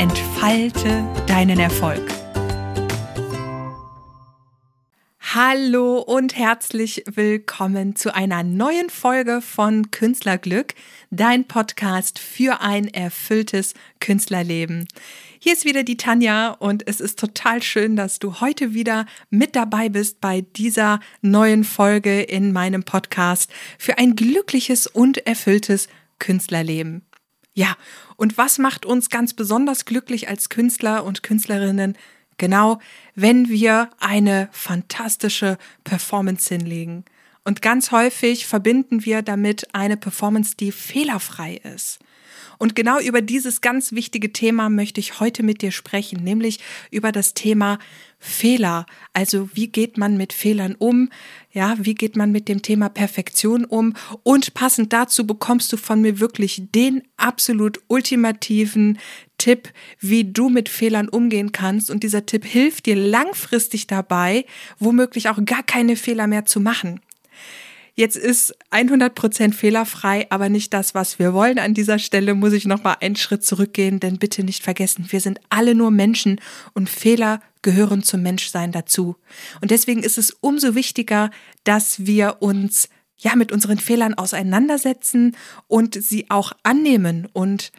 entfalte 0.00 1.06
deinen 1.26 1.60
Erfolg. 1.60 2.00
Hallo 5.20 5.98
und 5.98 6.34
herzlich 6.34 7.04
willkommen 7.06 7.96
zu 7.96 8.14
einer 8.14 8.42
neuen 8.42 8.88
Folge 8.88 9.42
von 9.42 9.90
Künstlerglück, 9.90 10.72
dein 11.10 11.46
Podcast 11.46 12.18
für 12.18 12.62
ein 12.62 12.88
erfülltes 12.88 13.74
Künstlerleben. 14.00 14.88
Hier 15.38 15.52
ist 15.52 15.66
wieder 15.66 15.82
die 15.82 15.98
Tanja 15.98 16.52
und 16.52 16.88
es 16.88 17.02
ist 17.02 17.18
total 17.18 17.62
schön, 17.62 17.94
dass 17.94 18.18
du 18.18 18.40
heute 18.40 18.72
wieder 18.72 19.04
mit 19.28 19.54
dabei 19.54 19.90
bist 19.90 20.22
bei 20.22 20.40
dieser 20.56 21.00
neuen 21.20 21.62
Folge 21.62 22.22
in 22.22 22.52
meinem 22.52 22.84
Podcast 22.84 23.52
für 23.76 23.98
ein 23.98 24.16
glückliches 24.16 24.86
und 24.86 25.26
erfülltes 25.26 25.88
Künstlerleben. 26.18 27.02
Ja, 27.60 27.76
und 28.16 28.38
was 28.38 28.56
macht 28.56 28.86
uns 28.86 29.10
ganz 29.10 29.34
besonders 29.34 29.84
glücklich 29.84 30.30
als 30.30 30.48
Künstler 30.48 31.04
und 31.04 31.22
Künstlerinnen? 31.22 31.94
Genau, 32.38 32.80
wenn 33.14 33.50
wir 33.50 33.90
eine 33.98 34.48
fantastische 34.50 35.58
Performance 35.84 36.48
hinlegen. 36.54 37.04
Und 37.44 37.60
ganz 37.60 37.92
häufig 37.92 38.46
verbinden 38.46 39.04
wir 39.04 39.20
damit 39.20 39.74
eine 39.74 39.98
Performance, 39.98 40.56
die 40.56 40.72
fehlerfrei 40.72 41.60
ist. 41.74 41.98
Und 42.60 42.76
genau 42.76 43.00
über 43.00 43.22
dieses 43.22 43.62
ganz 43.62 43.92
wichtige 43.92 44.34
Thema 44.34 44.68
möchte 44.68 45.00
ich 45.00 45.18
heute 45.18 45.42
mit 45.42 45.62
dir 45.62 45.72
sprechen, 45.72 46.22
nämlich 46.22 46.60
über 46.90 47.10
das 47.10 47.32
Thema 47.32 47.78
Fehler. 48.18 48.84
Also 49.14 49.48
wie 49.54 49.68
geht 49.68 49.96
man 49.96 50.18
mit 50.18 50.34
Fehlern 50.34 50.74
um? 50.78 51.08
Ja, 51.52 51.76
wie 51.80 51.94
geht 51.94 52.16
man 52.16 52.32
mit 52.32 52.48
dem 52.50 52.60
Thema 52.60 52.90
Perfektion 52.90 53.64
um? 53.64 53.94
Und 54.24 54.52
passend 54.52 54.92
dazu 54.92 55.26
bekommst 55.26 55.72
du 55.72 55.78
von 55.78 56.02
mir 56.02 56.20
wirklich 56.20 56.64
den 56.74 57.02
absolut 57.16 57.80
ultimativen 57.88 58.98
Tipp, 59.38 59.72
wie 59.98 60.30
du 60.30 60.50
mit 60.50 60.68
Fehlern 60.68 61.08
umgehen 61.08 61.52
kannst. 61.52 61.90
Und 61.90 62.02
dieser 62.02 62.26
Tipp 62.26 62.44
hilft 62.44 62.84
dir 62.84 62.94
langfristig 62.94 63.86
dabei, 63.86 64.44
womöglich 64.78 65.30
auch 65.30 65.42
gar 65.46 65.62
keine 65.62 65.96
Fehler 65.96 66.26
mehr 66.26 66.44
zu 66.44 66.60
machen. 66.60 67.00
Jetzt 67.94 68.16
ist 68.16 68.54
100% 68.70 69.52
fehlerfrei, 69.52 70.26
aber 70.30 70.48
nicht 70.48 70.72
das, 70.72 70.94
was 70.94 71.18
wir 71.18 71.34
wollen. 71.34 71.58
An 71.58 71.74
dieser 71.74 71.98
Stelle 71.98 72.34
muss 72.34 72.52
ich 72.52 72.66
noch 72.66 72.82
mal 72.82 72.96
einen 73.00 73.16
Schritt 73.16 73.44
zurückgehen, 73.44 74.00
denn 74.00 74.18
bitte 74.18 74.44
nicht 74.44 74.62
vergessen, 74.62 75.06
wir 75.10 75.20
sind 75.20 75.40
alle 75.48 75.74
nur 75.74 75.90
Menschen 75.90 76.40
und 76.74 76.88
Fehler 76.88 77.40
gehören 77.62 78.02
zum 78.02 78.22
Menschsein 78.22 78.72
dazu. 78.72 79.16
Und 79.60 79.70
deswegen 79.70 80.02
ist 80.02 80.18
es 80.18 80.30
umso 80.40 80.74
wichtiger, 80.74 81.30
dass 81.64 82.06
wir 82.06 82.36
uns 82.40 82.88
ja 83.18 83.36
mit 83.36 83.52
unseren 83.52 83.78
Fehlern 83.78 84.14
auseinandersetzen 84.14 85.36
und 85.68 85.94
sie 86.02 86.30
auch 86.30 86.52
annehmen 86.62 87.28
und 87.32 87.70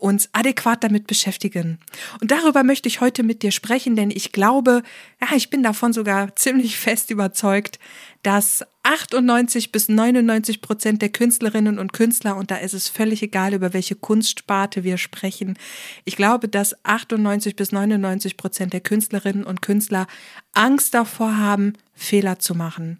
uns 0.00 0.28
adäquat 0.32 0.82
damit 0.82 1.06
beschäftigen. 1.06 1.78
Und 2.20 2.30
darüber 2.30 2.64
möchte 2.64 2.88
ich 2.88 3.00
heute 3.00 3.22
mit 3.22 3.42
dir 3.42 3.52
sprechen, 3.52 3.96
denn 3.96 4.10
ich 4.10 4.32
glaube, 4.32 4.82
ja, 5.20 5.36
ich 5.36 5.50
bin 5.50 5.62
davon 5.62 5.92
sogar 5.92 6.34
ziemlich 6.36 6.78
fest 6.78 7.10
überzeugt, 7.10 7.78
dass 8.22 8.64
98 8.82 9.72
bis 9.72 9.88
99 9.88 10.60
Prozent 10.60 11.02
der 11.02 11.10
Künstlerinnen 11.10 11.78
und 11.78 11.92
Künstler, 11.92 12.36
und 12.36 12.50
da 12.50 12.56
ist 12.56 12.74
es 12.74 12.88
völlig 12.88 13.22
egal, 13.22 13.54
über 13.54 13.72
welche 13.72 13.94
Kunstsparte 13.94 14.84
wir 14.84 14.98
sprechen, 14.98 15.58
ich 16.04 16.16
glaube, 16.16 16.48
dass 16.48 16.76
98 16.84 17.56
bis 17.56 17.72
99 17.72 18.36
Prozent 18.36 18.72
der 18.72 18.80
Künstlerinnen 18.80 19.44
und 19.44 19.62
Künstler 19.62 20.06
Angst 20.52 20.94
davor 20.94 21.36
haben, 21.36 21.74
Fehler 21.94 22.38
zu 22.38 22.54
machen. 22.54 22.98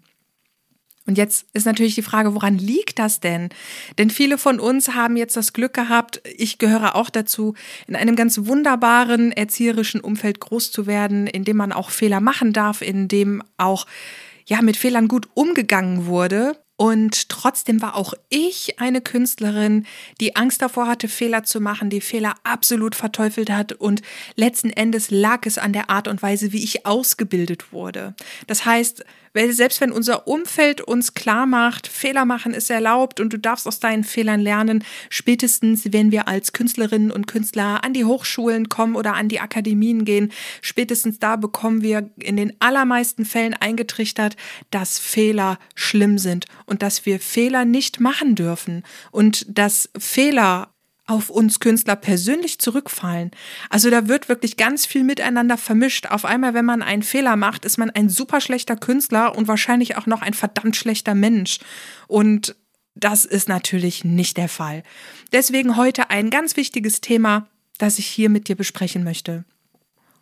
Und 1.07 1.17
jetzt 1.17 1.47
ist 1.53 1.65
natürlich 1.65 1.95
die 1.95 2.03
Frage, 2.03 2.35
woran 2.35 2.57
liegt 2.57 2.99
das 2.99 3.19
denn? 3.19 3.49
Denn 3.97 4.09
viele 4.09 4.37
von 4.37 4.59
uns 4.59 4.89
haben 4.93 5.17
jetzt 5.17 5.35
das 5.35 5.53
Glück 5.53 5.73
gehabt, 5.73 6.21
ich 6.37 6.59
gehöre 6.59 6.95
auch 6.95 7.09
dazu, 7.09 7.55
in 7.87 7.95
einem 7.95 8.15
ganz 8.15 8.45
wunderbaren 8.45 9.31
erzieherischen 9.31 10.01
Umfeld 10.01 10.39
groß 10.39 10.71
zu 10.71 10.85
werden, 10.85 11.25
in 11.25 11.43
dem 11.43 11.57
man 11.57 11.71
auch 11.71 11.89
Fehler 11.89 12.21
machen 12.21 12.53
darf, 12.53 12.81
in 12.81 13.07
dem 13.07 13.41
auch 13.57 13.87
ja 14.45 14.61
mit 14.61 14.77
Fehlern 14.77 15.07
gut 15.07 15.27
umgegangen 15.33 16.05
wurde. 16.05 16.57
Und 16.77 17.29
trotzdem 17.29 17.79
war 17.81 17.95
auch 17.95 18.15
ich 18.29 18.79
eine 18.79 19.01
Künstlerin, 19.01 19.85
die 20.19 20.35
Angst 20.35 20.63
davor 20.63 20.87
hatte, 20.87 21.07
Fehler 21.07 21.43
zu 21.43 21.61
machen, 21.61 21.91
die 21.91 22.01
Fehler 22.01 22.33
absolut 22.43 22.95
verteufelt 22.95 23.51
hat. 23.51 23.73
Und 23.73 24.01
letzten 24.35 24.71
Endes 24.71 25.11
lag 25.11 25.45
es 25.45 25.59
an 25.59 25.73
der 25.73 25.91
Art 25.91 26.07
und 26.07 26.23
Weise, 26.23 26.53
wie 26.53 26.63
ich 26.63 26.85
ausgebildet 26.87 27.71
wurde. 27.71 28.15
Das 28.47 28.65
heißt, 28.65 29.05
weil 29.33 29.51
selbst 29.51 29.81
wenn 29.81 29.91
unser 29.91 30.27
Umfeld 30.27 30.81
uns 30.81 31.13
klar 31.13 31.45
macht, 31.45 31.87
Fehler 31.87 32.25
machen 32.25 32.53
ist 32.53 32.69
erlaubt 32.69 33.19
und 33.19 33.31
du 33.33 33.37
darfst 33.37 33.67
aus 33.67 33.79
deinen 33.79 34.03
Fehlern 34.03 34.39
lernen, 34.39 34.83
spätestens 35.09 35.91
wenn 35.93 36.11
wir 36.11 36.27
als 36.27 36.53
Künstlerinnen 36.53 37.11
und 37.11 37.27
Künstler 37.27 37.83
an 37.83 37.93
die 37.93 38.05
Hochschulen 38.05 38.69
kommen 38.69 38.95
oder 38.95 39.13
an 39.13 39.27
die 39.27 39.39
Akademien 39.39 40.05
gehen, 40.05 40.31
spätestens 40.61 41.19
da 41.19 41.35
bekommen 41.35 41.81
wir 41.81 42.09
in 42.17 42.37
den 42.37 42.53
allermeisten 42.59 43.25
Fällen 43.25 43.53
eingetrichtert, 43.53 44.35
dass 44.69 44.99
Fehler 44.99 45.59
schlimm 45.75 46.17
sind 46.17 46.45
und 46.65 46.81
dass 46.81 47.05
wir 47.05 47.19
Fehler 47.19 47.65
nicht 47.65 47.99
machen 47.99 48.35
dürfen. 48.35 48.83
Und 49.11 49.45
dass 49.57 49.89
Fehler 49.97 50.69
auf 51.11 51.29
uns 51.29 51.59
Künstler 51.59 51.97
persönlich 51.97 52.59
zurückfallen. 52.59 53.31
Also 53.69 53.89
da 53.89 54.07
wird 54.07 54.29
wirklich 54.29 54.55
ganz 54.55 54.85
viel 54.85 55.03
miteinander 55.03 55.57
vermischt. 55.57 56.07
Auf 56.07 56.23
einmal, 56.23 56.53
wenn 56.53 56.63
man 56.63 56.81
einen 56.81 57.03
Fehler 57.03 57.35
macht, 57.35 57.65
ist 57.65 57.77
man 57.77 57.89
ein 57.89 58.07
super 58.07 58.39
schlechter 58.39 58.77
Künstler 58.77 59.35
und 59.37 59.49
wahrscheinlich 59.49 59.97
auch 59.97 60.05
noch 60.05 60.21
ein 60.21 60.33
verdammt 60.33 60.77
schlechter 60.77 61.13
Mensch. 61.13 61.59
Und 62.07 62.55
das 62.95 63.25
ist 63.25 63.49
natürlich 63.49 64.05
nicht 64.05 64.37
der 64.37 64.49
Fall. 64.49 64.83
Deswegen 65.33 65.75
heute 65.75 66.09
ein 66.09 66.29
ganz 66.29 66.55
wichtiges 66.55 67.01
Thema, 67.01 67.47
das 67.77 67.99
ich 67.99 68.07
hier 68.07 68.29
mit 68.29 68.47
dir 68.47 68.55
besprechen 68.55 69.03
möchte. 69.03 69.43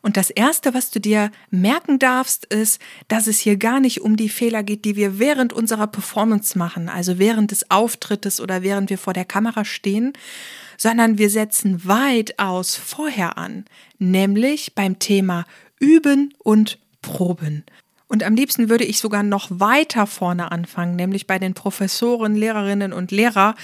Und 0.01 0.17
das 0.17 0.29
Erste, 0.29 0.73
was 0.73 0.91
du 0.91 0.99
dir 0.99 1.29
merken 1.51 1.99
darfst, 1.99 2.45
ist, 2.45 2.81
dass 3.09 3.27
es 3.27 3.39
hier 3.39 3.57
gar 3.57 3.79
nicht 3.79 4.01
um 4.01 4.15
die 4.15 4.29
Fehler 4.29 4.63
geht, 4.63 4.85
die 4.85 4.95
wir 4.95 5.19
während 5.19 5.51
unserer 5.51 5.87
Performance 5.87 6.57
machen, 6.57 6.87
also 6.89 7.19
während 7.19 7.51
des 7.51 7.69
Auftrittes 7.69 8.39
oder 8.39 8.63
während 8.63 8.89
wir 8.89 8.97
vor 8.97 9.13
der 9.13 9.25
Kamera 9.25 9.65
stehen, 9.65 10.13
sondern 10.79 11.17
wir 11.17 11.29
setzen 11.29 11.85
weitaus 11.85 12.77
vorher 12.77 13.37
an, 13.37 13.65
nämlich 13.99 14.75
beim 14.75 14.97
Thema 14.97 15.45
Üben 15.77 16.33
und 16.39 16.79
Proben. 17.01 17.65
Und 18.07 18.23
am 18.23 18.33
liebsten 18.33 18.69
würde 18.69 18.85
ich 18.85 18.99
sogar 18.99 19.21
noch 19.21 19.49
weiter 19.51 20.07
vorne 20.07 20.51
anfangen, 20.51 20.95
nämlich 20.95 21.27
bei 21.27 21.37
den 21.37 21.53
Professoren, 21.53 22.33
Lehrerinnen 22.33 22.93
und 22.93 23.11
Lehrer 23.11 23.55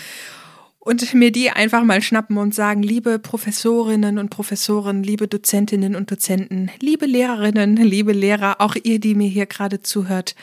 und 0.79 1.13
mir 1.13 1.31
die 1.31 1.49
einfach 1.49 1.83
mal 1.83 2.01
schnappen 2.01 2.37
und 2.37 2.53
sagen, 2.53 2.83
liebe 2.83 3.17
Professorinnen 3.17 4.19
und 4.19 4.29
Professoren, 4.29 5.01
liebe 5.01 5.27
Dozentinnen 5.29 5.95
und 5.95 6.11
Dozenten, 6.11 6.69
liebe 6.79 7.05
Lehrerinnen, 7.05 7.77
liebe 7.77 8.11
Lehrer, 8.11 8.59
auch 8.59 8.75
ihr, 8.83 8.99
die 8.99 9.15
mir 9.15 9.29
hier 9.29 9.45
gerade 9.45 9.81
zuhört, 9.81 10.35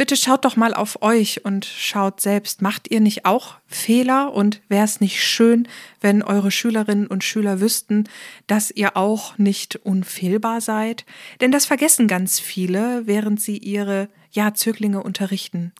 Bitte 0.00 0.16
schaut 0.16 0.46
doch 0.46 0.56
mal 0.56 0.72
auf 0.72 1.02
euch 1.02 1.44
und 1.44 1.66
schaut 1.66 2.22
selbst, 2.22 2.62
macht 2.62 2.90
ihr 2.90 3.00
nicht 3.00 3.26
auch 3.26 3.56
Fehler 3.66 4.32
und 4.32 4.62
wäre 4.70 4.86
es 4.86 5.02
nicht 5.02 5.22
schön, 5.22 5.68
wenn 6.00 6.22
eure 6.22 6.50
Schülerinnen 6.50 7.06
und 7.06 7.22
Schüler 7.22 7.60
wüssten, 7.60 8.04
dass 8.46 8.70
ihr 8.70 8.96
auch 8.96 9.36
nicht 9.36 9.76
unfehlbar 9.76 10.62
seid? 10.62 11.04
Denn 11.42 11.52
das 11.52 11.66
vergessen 11.66 12.08
ganz 12.08 12.40
viele, 12.40 13.06
während 13.06 13.42
sie 13.42 13.58
ihre 13.58 14.08
ja, 14.32 14.54
Zöglinge 14.54 15.02
unterrichten. 15.02 15.72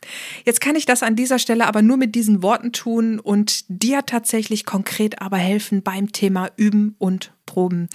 Jetzt 0.45 0.61
kann 0.61 0.77
ich 0.77 0.85
das 0.85 1.03
an 1.03 1.17
dieser 1.17 1.39
Stelle 1.39 1.67
aber 1.67 1.81
nur 1.81 1.97
mit 1.97 2.15
diesen 2.15 2.43
Worten 2.43 2.73
tun 2.73 3.21
und 3.21 3.65
dir 3.69 4.05
tatsächlich 4.05 4.67
konkret 4.67 5.23
aber 5.23 5.39
helfen 5.39 5.83
beim 5.83 6.13
Thema 6.13 6.51
Üben 6.57 6.95
und 6.99 7.33
Proben. 7.47 7.89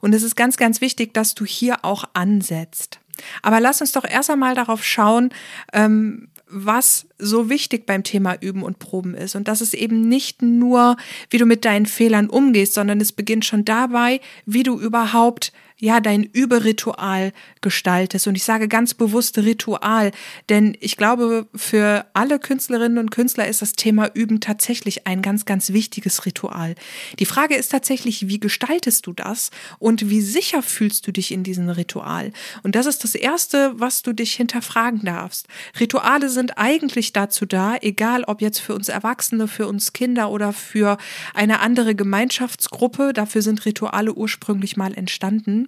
Und 0.00 0.14
es 0.14 0.22
ist 0.22 0.36
ganz, 0.36 0.56
ganz 0.56 0.80
wichtig, 0.80 1.12
dass 1.12 1.34
du 1.34 1.44
hier 1.44 1.84
auch 1.84 2.04
ansetzt. 2.14 3.00
Aber 3.42 3.60
lass 3.60 3.80
uns 3.80 3.92
doch 3.92 4.04
erst 4.04 4.30
einmal 4.30 4.54
darauf 4.54 4.84
schauen, 4.84 5.30
ähm, 5.72 6.28
was 6.48 7.06
so 7.22 7.48
wichtig 7.48 7.86
beim 7.86 8.02
Thema 8.02 8.36
Üben 8.40 8.62
und 8.62 8.78
Proben 8.78 9.14
ist 9.14 9.36
und 9.36 9.48
dass 9.48 9.60
es 9.60 9.74
eben 9.74 10.08
nicht 10.08 10.42
nur, 10.42 10.96
wie 11.30 11.38
du 11.38 11.46
mit 11.46 11.64
deinen 11.64 11.86
Fehlern 11.86 12.28
umgehst, 12.28 12.74
sondern 12.74 13.00
es 13.00 13.12
beginnt 13.12 13.44
schon 13.44 13.64
dabei, 13.64 14.20
wie 14.44 14.62
du 14.62 14.78
überhaupt 14.78 15.52
ja, 15.82 15.98
dein 15.98 16.22
Überritual 16.22 17.32
gestaltest. 17.60 18.28
Und 18.28 18.36
ich 18.36 18.44
sage 18.44 18.68
ganz 18.68 18.94
bewusst 18.94 19.36
Ritual, 19.36 20.12
denn 20.48 20.76
ich 20.78 20.96
glaube, 20.96 21.48
für 21.56 22.06
alle 22.14 22.38
Künstlerinnen 22.38 22.98
und 22.98 23.10
Künstler 23.10 23.48
ist 23.48 23.62
das 23.62 23.72
Thema 23.72 24.08
Üben 24.14 24.38
tatsächlich 24.38 25.08
ein 25.08 25.22
ganz, 25.22 25.44
ganz 25.44 25.72
wichtiges 25.72 26.24
Ritual. 26.24 26.76
Die 27.18 27.26
Frage 27.26 27.56
ist 27.56 27.72
tatsächlich, 27.72 28.28
wie 28.28 28.38
gestaltest 28.38 29.08
du 29.08 29.12
das 29.12 29.50
und 29.80 30.08
wie 30.08 30.20
sicher 30.20 30.62
fühlst 30.62 31.04
du 31.08 31.10
dich 31.10 31.32
in 31.32 31.42
diesem 31.42 31.68
Ritual? 31.68 32.32
Und 32.62 32.76
das 32.76 32.86
ist 32.86 33.02
das 33.02 33.16
Erste, 33.16 33.72
was 33.74 34.02
du 34.02 34.12
dich 34.12 34.34
hinterfragen 34.34 35.04
darfst. 35.04 35.48
Rituale 35.80 36.28
sind 36.28 36.58
eigentlich 36.58 37.11
dazu 37.12 37.46
da, 37.46 37.76
egal 37.80 38.24
ob 38.24 38.40
jetzt 38.40 38.58
für 38.58 38.74
uns 38.74 38.88
Erwachsene, 38.88 39.48
für 39.48 39.66
uns 39.66 39.92
Kinder 39.92 40.30
oder 40.30 40.52
für 40.52 40.98
eine 41.34 41.60
andere 41.60 41.94
Gemeinschaftsgruppe, 41.94 43.12
dafür 43.12 43.42
sind 43.42 43.64
Rituale 43.64 44.12
ursprünglich 44.14 44.76
mal 44.76 44.94
entstanden. 44.94 45.66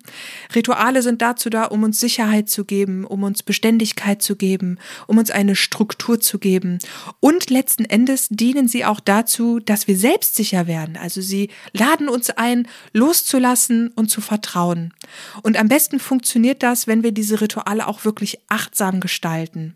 Rituale 0.54 1.02
sind 1.02 1.22
dazu 1.22 1.50
da, 1.50 1.64
um 1.64 1.82
uns 1.82 2.00
Sicherheit 2.00 2.48
zu 2.48 2.64
geben, 2.64 3.04
um 3.04 3.22
uns 3.22 3.42
Beständigkeit 3.42 4.22
zu 4.22 4.36
geben, 4.36 4.78
um 5.06 5.18
uns 5.18 5.30
eine 5.30 5.56
Struktur 5.56 6.20
zu 6.20 6.38
geben. 6.38 6.78
Und 7.20 7.50
letzten 7.50 7.84
Endes 7.84 8.28
dienen 8.30 8.68
sie 8.68 8.84
auch 8.84 9.00
dazu, 9.00 9.60
dass 9.60 9.88
wir 9.88 9.96
selbstsicher 9.96 10.66
werden. 10.66 10.96
Also 10.96 11.20
sie 11.20 11.50
laden 11.72 12.08
uns 12.08 12.30
ein, 12.30 12.68
loszulassen 12.92 13.88
und 13.88 14.10
zu 14.10 14.20
vertrauen. 14.20 14.92
Und 15.42 15.58
am 15.58 15.68
besten 15.68 16.00
funktioniert 16.00 16.62
das, 16.62 16.86
wenn 16.86 17.02
wir 17.02 17.12
diese 17.12 17.40
Rituale 17.40 17.86
auch 17.86 18.04
wirklich 18.04 18.40
achtsam 18.48 19.00
gestalten. 19.00 19.74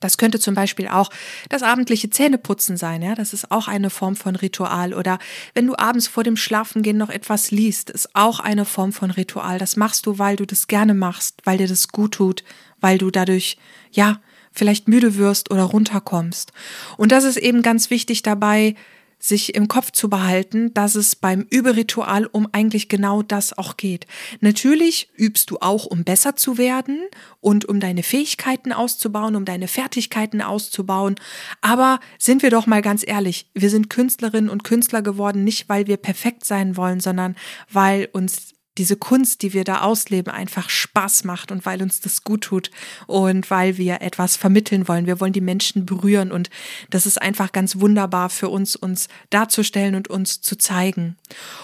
Das 0.00 0.18
könnte 0.18 0.40
zum 0.40 0.54
Beispiel 0.54 0.88
auch 0.88 1.10
das 1.48 1.62
abendliche 1.62 2.10
Zähneputzen 2.10 2.76
sein, 2.76 3.02
ja. 3.02 3.14
Das 3.14 3.32
ist 3.32 3.50
auch 3.50 3.68
eine 3.68 3.90
Form 3.90 4.16
von 4.16 4.34
Ritual. 4.34 4.94
Oder 4.94 5.18
wenn 5.54 5.66
du 5.66 5.76
abends 5.78 6.08
vor 6.08 6.24
dem 6.24 6.36
Schlafengehen 6.36 6.96
noch 6.96 7.10
etwas 7.10 7.50
liest, 7.50 7.90
ist 7.90 8.14
auch 8.14 8.40
eine 8.40 8.64
Form 8.64 8.92
von 8.92 9.10
Ritual. 9.10 9.58
Das 9.58 9.76
machst 9.76 10.06
du, 10.06 10.18
weil 10.18 10.36
du 10.36 10.46
das 10.46 10.66
gerne 10.66 10.94
machst, 10.94 11.40
weil 11.44 11.58
dir 11.58 11.68
das 11.68 11.88
gut 11.88 12.14
tut, 12.14 12.42
weil 12.80 12.98
du 12.98 13.10
dadurch, 13.10 13.58
ja, 13.92 14.20
vielleicht 14.52 14.88
müde 14.88 15.16
wirst 15.16 15.50
oder 15.50 15.62
runterkommst. 15.62 16.52
Und 16.96 17.12
das 17.12 17.24
ist 17.24 17.36
eben 17.36 17.62
ganz 17.62 17.90
wichtig 17.90 18.22
dabei, 18.22 18.74
sich 19.20 19.54
im 19.54 19.68
Kopf 19.68 19.92
zu 19.92 20.08
behalten, 20.08 20.74
dass 20.74 20.94
es 20.94 21.14
beim 21.14 21.46
Überritual 21.50 22.26
um 22.26 22.48
eigentlich 22.52 22.88
genau 22.88 23.22
das 23.22 23.56
auch 23.56 23.76
geht. 23.76 24.06
Natürlich 24.40 25.10
übst 25.16 25.50
du 25.50 25.58
auch, 25.60 25.84
um 25.84 26.04
besser 26.04 26.36
zu 26.36 26.58
werden 26.58 26.98
und 27.40 27.66
um 27.66 27.78
deine 27.78 28.02
Fähigkeiten 28.02 28.72
auszubauen, 28.72 29.36
um 29.36 29.44
deine 29.44 29.68
Fertigkeiten 29.68 30.40
auszubauen. 30.40 31.16
Aber 31.60 32.00
sind 32.18 32.42
wir 32.42 32.50
doch 32.50 32.66
mal 32.66 32.82
ganz 32.82 33.06
ehrlich, 33.06 33.50
wir 33.54 33.70
sind 33.70 33.90
Künstlerinnen 33.90 34.50
und 34.50 34.64
Künstler 34.64 35.02
geworden, 35.02 35.44
nicht 35.44 35.68
weil 35.68 35.86
wir 35.86 35.98
perfekt 35.98 36.44
sein 36.44 36.76
wollen, 36.76 37.00
sondern 37.00 37.36
weil 37.70 38.08
uns 38.12 38.54
diese 38.78 38.96
Kunst, 38.96 39.42
die 39.42 39.52
wir 39.52 39.64
da 39.64 39.80
ausleben, 39.82 40.32
einfach 40.32 40.70
Spaß 40.70 41.24
macht 41.24 41.52
und 41.52 41.66
weil 41.66 41.82
uns 41.82 42.00
das 42.00 42.24
gut 42.24 42.42
tut 42.42 42.70
und 43.06 43.50
weil 43.50 43.76
wir 43.78 44.00
etwas 44.00 44.36
vermitteln 44.36 44.88
wollen. 44.88 45.06
Wir 45.06 45.20
wollen 45.20 45.32
die 45.32 45.40
Menschen 45.40 45.86
berühren 45.86 46.32
und 46.32 46.50
das 46.88 47.06
ist 47.06 47.20
einfach 47.20 47.52
ganz 47.52 47.80
wunderbar 47.80 48.30
für 48.30 48.48
uns, 48.48 48.76
uns 48.76 49.08
darzustellen 49.30 49.94
und 49.94 50.08
uns 50.08 50.40
zu 50.40 50.56
zeigen. 50.56 51.16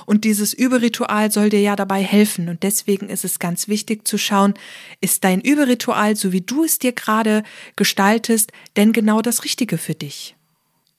Und 0.05 0.25
dieses 0.25 0.53
Überritual 0.53 1.31
soll 1.31 1.49
dir 1.49 1.61
ja 1.61 1.77
dabei 1.77 2.03
helfen 2.03 2.49
und 2.49 2.63
deswegen 2.63 3.09
ist 3.09 3.25
es 3.25 3.39
ganz 3.39 3.69
wichtig 3.69 4.07
zu 4.07 4.19
schauen, 4.19 4.55
ist 5.01 5.25
dein 5.25 5.41
Überritual, 5.41 6.17
so 6.17 6.33
wie 6.33 6.41
du 6.41 6.65
es 6.65 6.79
dir 6.79 6.93
gerade 6.93 7.45
gestaltest, 7.77 8.53
denn 8.77 8.93
genau 8.93 9.23
das 9.23 9.45
Richtige 9.45 9.79
für 9.79 9.95
dich? 9.95 10.36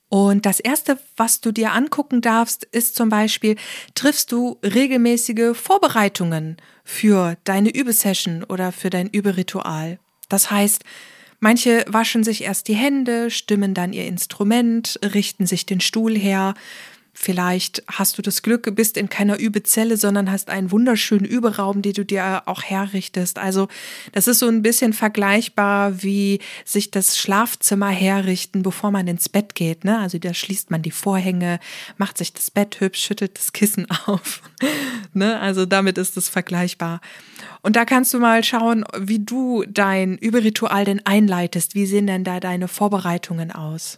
Und 0.09 0.45
das 0.45 0.59
Erste, 0.59 0.97
was 1.17 1.41
du 1.41 1.51
dir 1.51 1.73
angucken 1.73 2.21
darfst, 2.21 2.63
ist 2.63 2.95
zum 2.95 3.09
Beispiel, 3.09 3.57
triffst 3.93 4.31
du 4.31 4.57
regelmäßige 4.63 5.55
Vorbereitungen 5.55 6.57
für 6.83 7.35
deine 7.43 7.73
Übesession 7.75 8.43
oder 8.43 8.71
für 8.71 8.89
dein 8.89 9.07
Überritual. 9.07 9.99
Das 10.29 10.49
heißt, 10.49 10.83
manche 11.39 11.83
waschen 11.87 12.23
sich 12.23 12.43
erst 12.43 12.69
die 12.69 12.75
Hände, 12.75 13.29
stimmen 13.29 13.73
dann 13.73 13.91
ihr 13.91 14.05
Instrument, 14.05 14.97
richten 15.03 15.45
sich 15.45 15.65
den 15.65 15.81
Stuhl 15.81 16.17
her, 16.17 16.53
Vielleicht 17.19 17.81
hast 17.87 18.19
du 18.19 18.21
das 18.21 18.43
Glück, 18.43 18.75
bist 18.75 18.95
in 18.95 19.09
keiner 19.09 19.39
Übezelle, 19.39 19.97
sondern 19.97 20.31
hast 20.31 20.51
einen 20.51 20.69
wunderschönen 20.69 21.25
Überraum, 21.25 21.81
den 21.81 21.93
du 21.93 22.05
dir 22.05 22.43
auch 22.45 22.61
herrichtest. 22.61 23.39
Also 23.39 23.69
das 24.11 24.27
ist 24.27 24.37
so 24.37 24.47
ein 24.47 24.61
bisschen 24.61 24.93
vergleichbar 24.93 26.03
wie 26.03 26.39
sich 26.63 26.91
das 26.91 27.17
Schlafzimmer 27.17 27.89
herrichten, 27.89 28.61
bevor 28.61 28.91
man 28.91 29.07
ins 29.07 29.29
Bett 29.29 29.55
geht. 29.55 29.83
Ne? 29.83 29.97
Also 29.97 30.19
da 30.19 30.31
schließt 30.31 30.69
man 30.69 30.83
die 30.83 30.91
Vorhänge, 30.91 31.59
macht 31.97 32.19
sich 32.19 32.33
das 32.33 32.51
Bett 32.51 32.79
hübsch, 32.81 33.03
schüttelt 33.03 33.35
das 33.35 33.51
Kissen 33.51 33.87
auf. 34.05 34.43
ne? 35.13 35.39
Also 35.39 35.65
damit 35.65 35.97
ist 35.97 36.17
es 36.17 36.29
vergleichbar. 36.29 37.01
Und 37.63 37.75
da 37.75 37.83
kannst 37.83 38.13
du 38.13 38.19
mal 38.19 38.43
schauen, 38.43 38.85
wie 38.95 39.25
du 39.25 39.65
dein 39.67 40.19
Überritual 40.19 40.85
denn 40.85 41.03
einleitest. 41.03 41.73
Wie 41.73 41.87
sehen 41.87 42.05
denn 42.05 42.23
da 42.23 42.39
deine 42.39 42.67
Vorbereitungen 42.67 43.51
aus? 43.51 43.97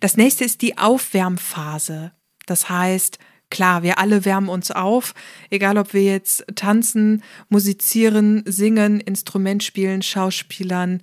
Das 0.00 0.16
nächste 0.16 0.44
ist 0.44 0.62
die 0.62 0.78
Aufwärmphase. 0.78 2.12
Das 2.46 2.68
heißt, 2.68 3.18
klar, 3.50 3.82
wir 3.82 3.98
alle 3.98 4.24
wärmen 4.24 4.48
uns 4.48 4.70
auf, 4.70 5.14
egal 5.50 5.78
ob 5.78 5.94
wir 5.94 6.02
jetzt 6.02 6.44
tanzen, 6.54 7.22
musizieren, 7.48 8.42
singen, 8.46 9.00
Instrument 9.00 9.62
spielen, 9.62 10.02
Schauspielern, 10.02 11.00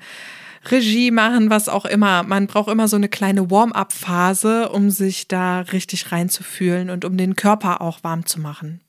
Regie 0.66 1.10
machen, 1.10 1.50
was 1.50 1.70
auch 1.70 1.86
immer. 1.86 2.24
Man 2.24 2.48
braucht 2.48 2.70
immer 2.70 2.88
so 2.88 2.96
eine 2.96 3.10
kleine 3.10 3.50
Warm-up-Phase, 3.50 4.70
um 4.70 4.92
sich 4.92 5.28
da 5.28 5.62
richtig 5.62 6.12
reinzufühlen 6.12 6.90
und 6.90 7.04
um 7.04 7.18
den 7.18 7.36
Körper 7.36 7.82
auch 7.82 8.04
warm 8.04 8.26
zu 8.26 8.40
machen. 8.40 8.82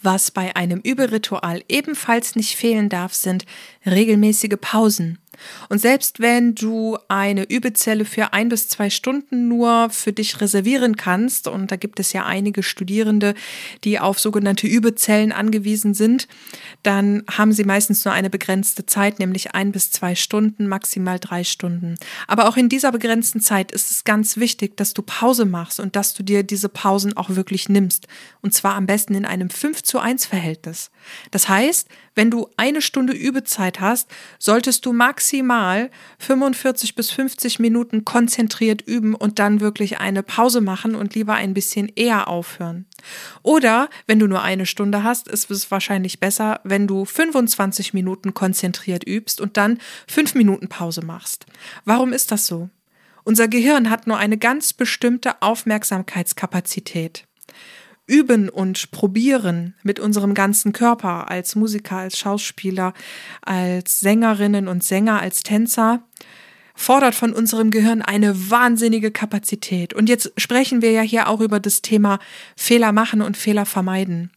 Was 0.00 0.30
bei 0.30 0.54
einem 0.54 0.78
Überritual 0.80 1.64
ebenfalls 1.68 2.36
nicht 2.36 2.54
fehlen 2.54 2.88
darf, 2.88 3.14
sind 3.14 3.46
regelmäßige 3.84 4.56
Pausen. 4.60 5.18
Und 5.68 5.80
selbst 5.80 6.20
wenn 6.20 6.54
du 6.54 6.98
eine 7.08 7.44
Übezelle 7.48 8.04
für 8.04 8.32
ein 8.32 8.48
bis 8.48 8.68
zwei 8.68 8.90
Stunden 8.90 9.48
nur 9.48 9.90
für 9.90 10.12
dich 10.12 10.40
reservieren 10.40 10.96
kannst, 10.96 11.48
und 11.48 11.70
da 11.70 11.76
gibt 11.76 12.00
es 12.00 12.12
ja 12.12 12.24
einige 12.24 12.62
Studierende, 12.62 13.34
die 13.84 13.98
auf 13.98 14.18
sogenannte 14.18 14.66
Übezellen 14.66 15.32
angewiesen 15.32 15.94
sind, 15.94 16.28
dann 16.82 17.24
haben 17.30 17.52
sie 17.52 17.64
meistens 17.64 18.04
nur 18.04 18.14
eine 18.14 18.30
begrenzte 18.30 18.86
Zeit, 18.86 19.18
nämlich 19.18 19.54
ein 19.54 19.72
bis 19.72 19.90
zwei 19.90 20.14
Stunden, 20.14 20.66
maximal 20.66 21.18
drei 21.18 21.44
Stunden. 21.44 21.96
Aber 22.26 22.48
auch 22.48 22.56
in 22.56 22.68
dieser 22.68 22.92
begrenzten 22.92 23.40
Zeit 23.40 23.72
ist 23.72 23.90
es 23.90 24.04
ganz 24.04 24.36
wichtig, 24.36 24.76
dass 24.76 24.94
du 24.94 25.02
Pause 25.02 25.44
machst 25.44 25.80
und 25.80 25.96
dass 25.96 26.14
du 26.14 26.22
dir 26.22 26.42
diese 26.42 26.68
Pausen 26.68 27.16
auch 27.16 27.30
wirklich 27.30 27.68
nimmst. 27.68 28.06
Und 28.40 28.54
zwar 28.54 28.74
am 28.74 28.86
besten 28.86 29.14
in 29.14 29.24
einem 29.24 29.50
5 29.50 29.82
zu 29.82 29.98
1 29.98 30.26
Verhältnis. 30.26 30.90
Das 31.30 31.48
heißt, 31.48 31.88
wenn 32.14 32.30
du 32.30 32.48
eine 32.56 32.82
Stunde 32.82 33.12
Übezeit 33.12 33.80
hast, 33.80 34.10
solltest 34.38 34.84
du 34.84 34.92
maximal 34.92 35.27
45 35.30 36.94
bis 36.94 37.10
50 37.10 37.58
Minuten 37.58 38.04
konzentriert 38.04 38.82
üben 38.82 39.14
und 39.14 39.38
dann 39.38 39.60
wirklich 39.60 40.00
eine 40.00 40.22
Pause 40.22 40.60
machen 40.60 40.94
und 40.94 41.14
lieber 41.14 41.34
ein 41.34 41.54
bisschen 41.54 41.90
eher 41.94 42.28
aufhören. 42.28 42.86
Oder 43.42 43.88
wenn 44.06 44.18
du 44.18 44.26
nur 44.26 44.42
eine 44.42 44.66
Stunde 44.66 45.02
hast, 45.02 45.28
ist 45.28 45.50
es 45.50 45.70
wahrscheinlich 45.70 46.20
besser, 46.20 46.60
wenn 46.64 46.86
du 46.86 47.04
25 47.04 47.94
Minuten 47.94 48.34
konzentriert 48.34 49.04
übst 49.04 49.40
und 49.40 49.56
dann 49.56 49.78
fünf 50.06 50.34
Minuten 50.34 50.68
Pause 50.68 51.04
machst. 51.04 51.46
Warum 51.84 52.12
ist 52.12 52.32
das 52.32 52.46
so? 52.46 52.70
Unser 53.24 53.46
Gehirn 53.46 53.90
hat 53.90 54.06
nur 54.06 54.16
eine 54.16 54.38
ganz 54.38 54.72
bestimmte 54.72 55.42
Aufmerksamkeitskapazität 55.42 57.27
üben 58.08 58.48
und 58.48 58.90
probieren 58.90 59.74
mit 59.84 60.00
unserem 60.00 60.34
ganzen 60.34 60.72
Körper 60.72 61.30
als 61.30 61.54
Musiker, 61.54 61.98
als 61.98 62.18
Schauspieler, 62.18 62.94
als 63.42 64.00
Sängerinnen 64.00 64.66
und 64.66 64.82
Sänger, 64.82 65.20
als 65.20 65.42
Tänzer, 65.44 66.02
fordert 66.74 67.14
von 67.14 67.32
unserem 67.32 67.70
Gehirn 67.70 68.02
eine 68.02 68.50
wahnsinnige 68.50 69.10
Kapazität. 69.10 69.94
Und 69.94 70.08
jetzt 70.08 70.32
sprechen 70.36 70.80
wir 70.80 70.92
ja 70.92 71.02
hier 71.02 71.28
auch 71.28 71.40
über 71.40 71.60
das 71.60 71.82
Thema 71.82 72.18
Fehler 72.56 72.92
machen 72.92 73.20
und 73.20 73.36
Fehler 73.36 73.66
vermeiden. 73.66 74.30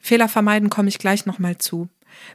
Fehler 0.00 0.28
vermeiden 0.28 0.70
komme 0.70 0.88
ich 0.88 0.98
gleich 0.98 1.26
nochmal 1.26 1.58
zu. 1.58 1.88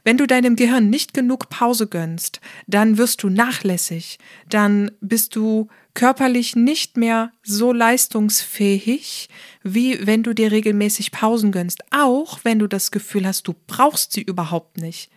Wenn 0.04 0.18
du 0.18 0.26
deinem 0.26 0.56
Gehirn 0.56 0.90
nicht 0.90 1.14
genug 1.14 1.48
Pause 1.48 1.86
gönnst, 1.86 2.40
dann 2.66 2.98
wirst 2.98 3.22
du 3.22 3.28
nachlässig, 3.28 4.18
dann 4.48 4.90
bist 5.00 5.36
du 5.36 5.68
körperlich 5.96 6.54
nicht 6.54 6.96
mehr 6.96 7.32
so 7.42 7.72
leistungsfähig, 7.72 9.28
wie 9.64 10.06
wenn 10.06 10.22
du 10.22 10.32
dir 10.32 10.52
regelmäßig 10.52 11.10
Pausen 11.10 11.50
gönnst, 11.50 11.82
auch 11.90 12.40
wenn 12.44 12.60
du 12.60 12.68
das 12.68 12.92
Gefühl 12.92 13.26
hast, 13.26 13.48
du 13.48 13.54
brauchst 13.66 14.12
sie 14.12 14.22
überhaupt 14.22 14.76
nicht. 14.76 15.10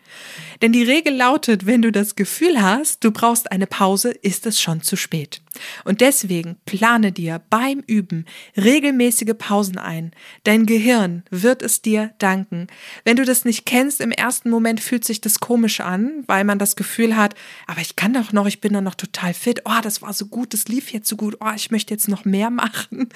Denn 0.62 0.72
die 0.72 0.84
Regel 0.84 1.16
lautet, 1.16 1.66
wenn 1.66 1.82
du 1.82 1.92
das 1.92 2.16
Gefühl 2.16 2.62
hast, 2.62 3.04
du 3.04 3.12
brauchst 3.12 3.52
eine 3.52 3.68
Pause, 3.68 4.10
ist 4.10 4.46
es 4.46 4.60
schon 4.60 4.82
zu 4.82 4.96
spät. 4.96 5.42
Und 5.86 6.02
deswegen 6.02 6.58
plane 6.66 7.12
dir 7.12 7.42
beim 7.50 7.84
Üben 7.86 8.26
regelmäßige 8.58 9.34
Pausen 9.38 9.78
ein. 9.78 10.12
Dein 10.44 10.66
Gehirn 10.66 11.24
wird 11.30 11.62
es 11.62 11.82
dir 11.82 12.12
danken. 12.18 12.68
Wenn 13.04 13.18
du 13.18 13.26
das 13.26 13.46
nicht 13.46 13.66
kennst, 13.66 14.02
im 14.02 14.12
ersten 14.12 14.50
Moment 14.50 14.82
fühlt 14.82 15.06
sich 15.06 15.22
das 15.22 15.40
komisch 15.40 15.80
an, 15.80 16.24
weil 16.28 16.44
man 16.44 16.60
das 16.60 16.76
Gefühl 16.76 17.16
hat, 17.16 17.36
aber 17.68 17.82
ich 17.82 17.96
kann 17.96 18.14
doch 18.14 18.34
noch, 18.34 18.48
ich 18.48 18.62
bin 18.62 18.74
doch 18.74 18.82
noch 18.82 18.96
total 18.96 19.34
fit. 19.34 19.62
Oh, 19.66 19.82
das 19.82 20.02
war 20.02 20.14
so 20.14 20.26
gut, 20.26 20.54
das 20.54 20.68
lief 20.70 20.92
jetzt 20.94 21.10
so 21.10 21.18
gut. 21.18 21.38
Oh, 21.42 21.52
ich 21.56 21.72
möchte 21.72 21.94
jetzt 21.94 22.08
noch 22.08 22.24
mehr 22.24 22.50
machen. 22.50 23.10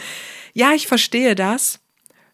Ja, 0.53 0.73
ich 0.73 0.87
verstehe 0.87 1.35
das. 1.35 1.79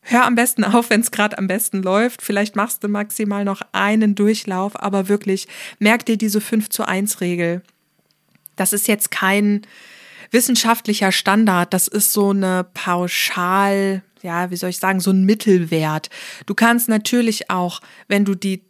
Hör 0.02 0.26
am 0.26 0.36
besten 0.36 0.64
auf, 0.64 0.90
wenn 0.90 1.02
es 1.02 1.12
gerade 1.12 1.38
am 1.38 1.48
besten 1.48 1.84
läuft. 1.84 2.22
Vielleicht 2.22 2.56
machst 2.56 2.84
du 2.84 2.88
maximal 2.88 3.46
noch 3.46 3.62
einen 3.74 4.16
Durchlauf, 4.16 4.82
aber 4.82 5.08
wirklich 5.08 5.48
merk 5.78 6.06
dir 6.06 6.18
diese 6.18 6.42
5 6.42 6.70
zu 6.70 6.88
1 6.88 7.22
Regel. 7.22 7.62
Das 8.56 8.74
ist 8.74 8.88
jetzt 8.88 9.12
kein 9.12 9.62
wissenschaftlicher 10.32 11.12
Standard, 11.12 11.74
das 11.74 11.88
ist 11.88 12.14
so 12.14 12.30
eine 12.30 12.66
pauschal, 12.74 14.04
ja, 14.22 14.52
wie 14.52 14.58
soll 14.58 14.70
ich 14.70 14.78
sagen, 14.78 15.00
so 15.00 15.12
ein 15.12 15.24
Mittelwert. 15.24 16.10
Du 16.46 16.54
kannst 16.54 16.90
natürlich 16.90 17.50
auch, 17.50 17.82
wenn 18.08 18.26
du 18.26 18.36
die 18.36 18.64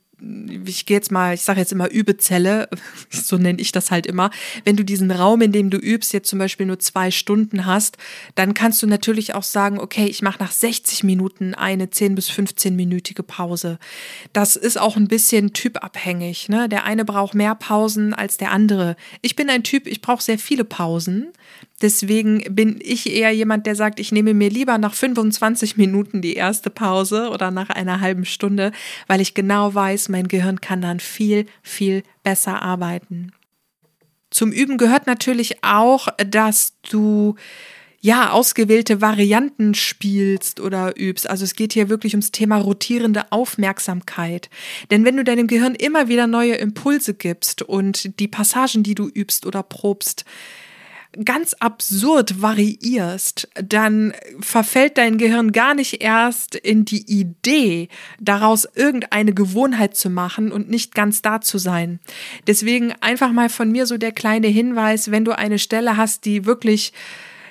ich 0.66 0.86
gehe 0.86 0.98
jetzt 0.98 1.12
mal, 1.12 1.34
ich 1.34 1.42
sage 1.42 1.60
jetzt 1.60 1.72
immer 1.72 1.90
Übezelle, 1.90 2.70
so 3.10 3.38
nenne 3.38 3.62
ich 3.62 3.72
das 3.72 3.92
halt 3.92 4.06
immer. 4.06 4.32
Wenn 4.66 4.76
du 4.76 4.84
diesen 4.84 5.12
Raum, 5.12 5.42
in 5.42 5.52
dem 5.52 5.70
du 5.70 5.78
übst, 5.78 6.14
jetzt 6.14 6.30
zum 6.30 6.40
Beispiel 6.40 6.66
nur 6.66 6.80
zwei 6.80 7.12
Stunden 7.12 7.66
hast, 7.66 7.98
dann 8.36 8.54
kannst 8.54 8.82
du 8.82 8.88
natürlich 8.88 9.34
auch 9.34 9.44
sagen, 9.44 9.80
okay, 9.80 10.06
ich 10.06 10.22
mache 10.22 10.40
nach 10.40 10.52
60 10.52 11.04
Minuten 11.04 11.54
eine 11.54 11.90
10 11.90 12.16
bis 12.16 12.30
15-minütige 12.30 13.24
Pause. 13.24 13.80
Das 14.34 14.56
ist 14.56 14.80
auch 14.80 14.98
ein 14.98 15.08
bisschen 15.08 15.54
typabhängig. 15.54 16.50
Ne? 16.50 16.68
Der 16.70 16.84
eine 16.84 17.06
braucht 17.06 17.34
mehr 17.34 17.56
Pausen 17.56 18.14
als 18.14 18.38
der 18.38 18.52
andere. 18.52 18.96
Ich 19.22 19.36
bin 19.36 19.50
ein 19.50 19.64
Typ, 19.64 19.88
ich 19.88 20.02
brauche 20.02 20.24
sehr 20.24 20.40
viele 20.40 20.66
Pausen. 20.66 21.28
Deswegen 21.82 22.44
bin 22.50 22.80
ich 22.82 23.10
eher 23.10 23.32
jemand, 23.32 23.66
der 23.66 23.76
sagt, 23.76 24.00
ich 24.00 24.12
nehme 24.12 24.34
mir 24.34 24.50
lieber 24.50 24.78
nach 24.78 24.94
25 24.94 25.78
Minuten 25.78 26.22
die 26.22 26.34
erste 26.34 26.70
Pause 26.70 27.30
oder 27.30 27.52
nach 27.52 27.70
einer 27.70 28.02
halben 28.02 28.26
Stunde, 28.26 28.72
weil 29.08 29.22
ich 29.22 29.34
genau 29.34 29.74
weiß, 29.74 30.10
mein 30.10 30.28
Gehirn 30.28 30.62
kann 30.62 30.82
dann 30.82 31.00
viel, 31.00 31.46
viel 31.64 32.04
besser 32.24 32.62
arbeiten. 32.62 33.32
Zum 34.30 34.52
Üben 34.52 34.78
gehört 34.78 35.08
natürlich 35.08 35.64
auch, 35.64 36.08
dass 36.18 36.74
du 36.90 37.36
ja, 38.02 38.32
ausgewählte 38.32 39.02
Varianten 39.02 39.74
spielst 39.74 40.62
oder 40.62 40.98
übst. 40.98 41.30
Also 41.30 41.44
es 41.44 41.56
geht 41.56 41.74
hier 41.74 41.90
wirklich 41.90 42.14
ums 42.14 42.32
Thema 42.32 42.58
rotierende 42.58 43.32
Aufmerksamkeit. 43.32 44.50
Denn 44.90 45.04
wenn 45.04 45.18
du 45.18 45.24
deinem 45.26 45.48
Gehirn 45.48 45.76
immer 45.76 46.08
wieder 46.08 46.26
neue 46.26 46.56
Impulse 46.56 47.14
gibst 47.14 47.62
und 47.62 48.20
die 48.20 48.30
Passagen, 48.30 48.84
die 48.84 48.96
du 48.96 49.10
übst 49.10 49.46
oder 49.46 49.64
probst, 49.64 50.24
ganz 51.26 51.56
absurd 51.56 52.42
variierst, 52.42 53.50
dann 53.56 54.14
verfällt 54.40 54.98
dein 54.98 55.18
Gehirn 55.18 55.52
gar 55.52 55.74
nicht 55.74 56.02
erst 56.02 56.56
in 56.56 56.86
die 56.86 57.10
Idee, 57.12 57.90
daraus 58.20 58.68
irgendeine 58.76 59.34
Gewohnheit 59.34 59.96
zu 59.96 60.10
machen 60.10 60.52
und 60.52 60.70
nicht 60.70 60.94
ganz 60.94 61.22
da 61.22 61.42
zu 61.42 61.58
sein. 61.58 62.00
Deswegen 62.48 62.94
einfach 63.02 63.32
mal 63.32 63.50
von 63.50 63.72
mir 63.72 63.86
so 63.86 63.98
der 63.98 64.12
kleine 64.12 64.48
Hinweis, 64.48 65.10
wenn 65.12 65.26
du 65.26 65.38
eine 65.38 65.60
Stelle 65.60 65.98
hast, 65.98 66.26
die 66.26 66.46
wirklich 66.46 66.94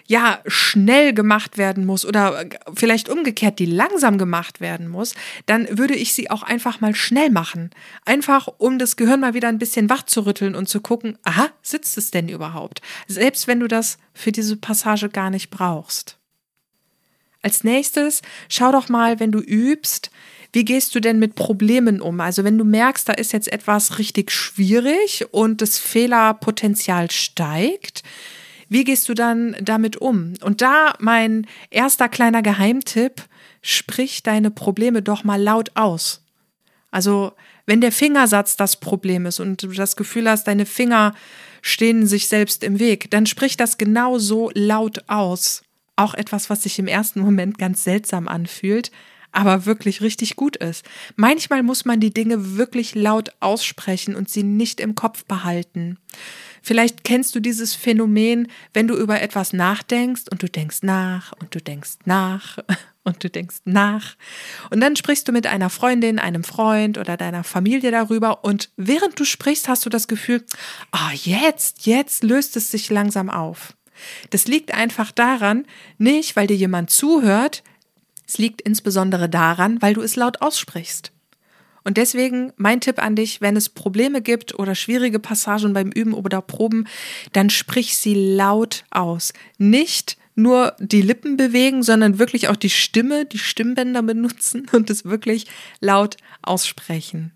ja 0.08 0.40
schnell 0.46 1.12
gemacht 1.12 1.58
werden 1.58 1.84
muss 1.86 2.04
oder 2.04 2.46
vielleicht 2.74 3.08
umgekehrt, 3.08 3.58
die 3.58 3.66
langsam 3.66 4.16
gemacht 4.18 4.60
werden 4.60 4.88
muss, 4.88 5.14
dann 5.46 5.68
würde 5.78 5.94
ich 5.94 6.14
sie 6.14 6.30
auch 6.30 6.42
einfach 6.42 6.80
mal 6.80 6.94
schnell 6.94 7.30
machen. 7.30 7.70
Einfach, 8.06 8.48
um 8.56 8.78
das 8.78 8.96
Gehirn 8.96 9.20
mal 9.20 9.34
wieder 9.34 9.48
ein 9.48 9.58
bisschen 9.58 9.90
wach 9.90 10.02
zu 10.02 10.24
rütteln 10.24 10.54
und 10.54 10.68
zu 10.68 10.80
gucken, 10.80 11.18
aha, 11.24 11.50
sitzt 11.62 11.98
es 11.98 12.10
denn 12.10 12.28
überhaupt? 12.28 12.80
Selbst 13.06 13.46
wenn 13.46 13.60
du 13.60 13.68
das 13.68 13.98
für 14.14 14.32
diese 14.32 14.56
Passage 14.56 15.10
gar 15.10 15.28
nicht 15.28 15.50
brauchst. 15.50 16.16
Als 17.42 17.62
nächstes, 17.62 18.22
schau 18.48 18.72
doch 18.72 18.88
mal, 18.88 19.20
wenn 19.20 19.30
du 19.30 19.40
übst, 19.40 20.10
wie 20.52 20.64
gehst 20.64 20.94
du 20.94 21.00
denn 21.00 21.18
mit 21.18 21.34
Problemen 21.34 22.00
um? 22.00 22.20
Also 22.20 22.44
wenn 22.44 22.56
du 22.56 22.64
merkst, 22.64 23.10
da 23.10 23.12
ist 23.12 23.34
jetzt 23.34 23.52
etwas 23.52 23.98
richtig 23.98 24.30
schwierig 24.30 25.26
und 25.32 25.60
das 25.60 25.78
Fehlerpotenzial 25.78 27.10
steigt, 27.10 28.02
wie 28.68 28.84
gehst 28.84 29.08
du 29.08 29.14
dann 29.14 29.56
damit 29.60 29.96
um? 29.96 30.34
Und 30.42 30.60
da 30.62 30.94
mein 30.98 31.46
erster 31.70 32.08
kleiner 32.08 32.42
Geheimtipp, 32.42 33.22
sprich 33.62 34.22
deine 34.22 34.50
Probleme 34.50 35.02
doch 35.02 35.25
mal 35.25 35.40
laut 35.40 35.72
aus. 35.75 36.25
Also, 36.90 37.32
wenn 37.66 37.80
der 37.80 37.92
Fingersatz 37.92 38.56
das 38.56 38.76
Problem 38.76 39.26
ist 39.26 39.40
und 39.40 39.62
du 39.62 39.68
das 39.68 39.96
Gefühl 39.96 40.28
hast, 40.28 40.46
deine 40.46 40.64
Finger 40.64 41.14
stehen 41.60 42.06
sich 42.06 42.28
selbst 42.28 42.64
im 42.64 42.78
Weg, 42.78 43.10
dann 43.10 43.26
sprich 43.26 43.56
das 43.56 43.78
genau 43.78 44.18
so 44.18 44.50
laut 44.54 45.04
aus. 45.08 45.62
Auch 45.96 46.14
etwas, 46.14 46.48
was 46.48 46.62
sich 46.62 46.78
im 46.78 46.87
ersten 46.87 47.20
Moment 47.20 47.58
ganz 47.58 47.84
seltsam 47.84 48.28
anfühlt, 48.28 48.90
aber 49.32 49.66
wirklich 49.66 50.00
richtig 50.00 50.37
gut 50.37 50.56
ist. 50.56 50.85
Manchmal 51.16 51.62
muss 51.62 51.85
man 51.85 52.00
die 52.00 52.12
Dinge 52.12 52.56
wirklich 52.56 52.94
laut 52.94 53.32
aussprechen 53.40 54.14
und 54.14 54.28
sie 54.28 54.42
nicht 54.42 54.80
im 54.80 54.94
Kopf 54.94 55.25
behalten. 55.25 55.99
Vielleicht 56.62 57.04
kennst 57.04 57.35
du 57.35 57.40
dieses 57.40 57.75
Phänomen, 57.75 58.49
wenn 58.75 58.88
du 58.88 58.97
über 58.97 59.20
etwas 59.20 59.52
nachdenkst 59.52 60.25
und 60.30 60.42
du 60.42 60.49
denkst 60.49 60.78
nach 60.82 61.32
und 61.40 61.54
du 61.54 61.61
denkst 61.61 61.99
nach 62.04 62.58
und 63.04 63.23
du 63.23 63.30
denkst 63.30 63.61
nach. 63.64 64.16
Und 64.70 64.80
dann 64.80 64.97
sprichst 64.97 65.28
du 65.28 65.32
mit 65.32 65.47
einer 65.47 65.70
Freundin, 65.70 66.18
einem 66.18 66.44
Freund 66.44 66.99
oder 66.99 67.16
deiner 67.16 67.44
Familie 67.44 67.90
darüber 67.90 68.44
und 68.44 68.70
während 68.76 69.18
du 69.18 69.25
sprichst, 69.25 69.68
hast 69.68 69.87
du 69.87 69.90
das 69.90 70.08
Gefühl, 70.08 70.44
ah, 70.90 71.11
oh, 71.11 71.14
jetzt, 71.14 71.87
jetzt 71.87 72.23
löst 72.23 72.56
es 72.56 72.70
sich 72.70 72.90
langsam 72.90 73.30
auf. 73.30 73.75
Das 74.30 74.47
liegt 74.47 74.73
einfach 74.73 75.11
daran, 75.11 75.64
nicht 75.97 76.37
weil 76.37 76.47
dir 76.47 76.56
jemand 76.56 76.90
zuhört, 76.90 77.62
es 78.28 78.38
liegt 78.38 78.61
insbesondere 78.61 79.28
daran, 79.28 79.80
weil 79.80 79.94
du 79.94 80.02
es 80.02 80.14
laut 80.14 80.42
aussprichst. 80.42 81.12
Und 81.82 81.97
deswegen 81.97 82.52
mein 82.56 82.82
Tipp 82.82 83.02
an 83.02 83.16
dich, 83.16 83.40
wenn 83.40 83.56
es 83.56 83.70
Probleme 83.70 84.20
gibt 84.20 84.58
oder 84.58 84.75
schwierige 84.75 85.18
Passagen 85.18 85.73
beim 85.73 85.90
Üben 85.90 86.12
oder 86.12 86.42
Proben, 86.42 86.87
dann 87.32 87.49
sprich 87.49 87.97
sie 87.97 88.14
laut 88.14 88.85
aus. 88.90 89.32
Nicht 89.56 90.18
nur 90.35 90.76
die 90.78 91.00
Lippen 91.00 91.38
bewegen, 91.38 91.82
sondern 91.82 92.18
wirklich 92.18 92.49
auch 92.49 92.56
die 92.56 92.68
Stimme, 92.68 93.25
die 93.25 93.38
Stimmbänder 93.38 94.02
benutzen 94.02 94.66
und 94.73 94.90
es 94.90 95.06
wirklich 95.06 95.47
laut 95.80 96.18
aussprechen. 96.42 97.32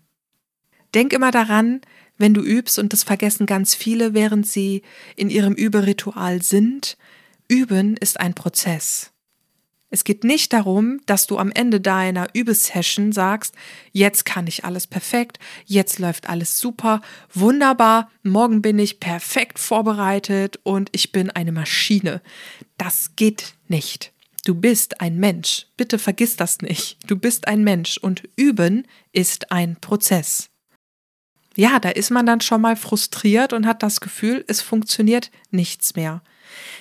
Denk 0.93 1.11
immer 1.13 1.31
daran, 1.31 1.81
wenn 2.19 2.35
du 2.35 2.41
übst, 2.41 2.77
und 2.77 2.93
das 2.93 3.03
vergessen 3.03 3.47
ganz 3.47 3.73
viele, 3.73 4.13
während 4.13 4.45
sie 4.45 4.83
in 5.15 5.31
ihrem 5.31 5.55
Überritual 5.55 6.43
sind, 6.43 6.97
üben 7.47 7.97
ist 7.97 8.19
ein 8.19 8.35
Prozess. 8.35 9.12
Es 9.93 10.03
geht 10.03 10.23
nicht 10.23 10.53
darum, 10.53 11.01
dass 11.05 11.27
du 11.27 11.37
am 11.37 11.51
Ende 11.51 11.79
deiner 11.79 12.25
Übesession 12.33 13.11
sagst, 13.11 13.53
jetzt 13.91 14.25
kann 14.25 14.47
ich 14.47 14.65
alles 14.65 14.87
perfekt, 14.87 15.37
jetzt 15.67 15.99
läuft 15.99 16.29
alles 16.29 16.59
super, 16.59 16.99
wunderbar, 17.31 18.09
morgen 18.23 18.63
bin 18.63 18.79
ich 18.79 18.99
perfekt 18.99 19.59
vorbereitet 19.59 20.59
und 20.63 20.89
ich 20.93 21.11
bin 21.11 21.29
eine 21.29 21.51
Maschine. 21.51 22.23
Das 22.79 23.15
geht 23.15 23.53
nicht. 23.67 24.13
Du 24.45 24.55
bist 24.55 24.99
ein 24.99 25.17
Mensch. 25.17 25.67
Bitte 25.77 25.99
vergiss 25.99 26.37
das 26.37 26.61
nicht. 26.61 26.97
Du 27.05 27.15
bist 27.15 27.47
ein 27.47 27.63
Mensch 27.63 27.99
und 27.99 28.27
üben 28.35 28.87
ist 29.11 29.51
ein 29.51 29.75
Prozess. 29.75 30.49
Ja, 31.55 31.79
da 31.79 31.89
ist 31.89 32.09
man 32.09 32.25
dann 32.25 32.41
schon 32.41 32.61
mal 32.61 32.77
frustriert 32.77 33.53
und 33.53 33.67
hat 33.67 33.83
das 33.83 34.01
Gefühl, 34.01 34.43
es 34.47 34.59
funktioniert 34.59 35.29
nichts 35.51 35.95
mehr. 35.95 36.23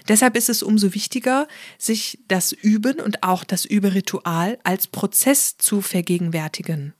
Deshalb 0.08 0.36
ist 0.36 0.48
es 0.48 0.62
umso 0.62 0.94
wichtiger, 0.94 1.48
sich 1.78 2.18
das 2.28 2.52
Üben 2.52 3.00
und 3.00 3.22
auch 3.22 3.44
das 3.44 3.64
Überritual 3.64 4.58
als 4.64 4.86
Prozess 4.86 5.56
zu 5.58 5.80
vergegenwärtigen 5.80 6.94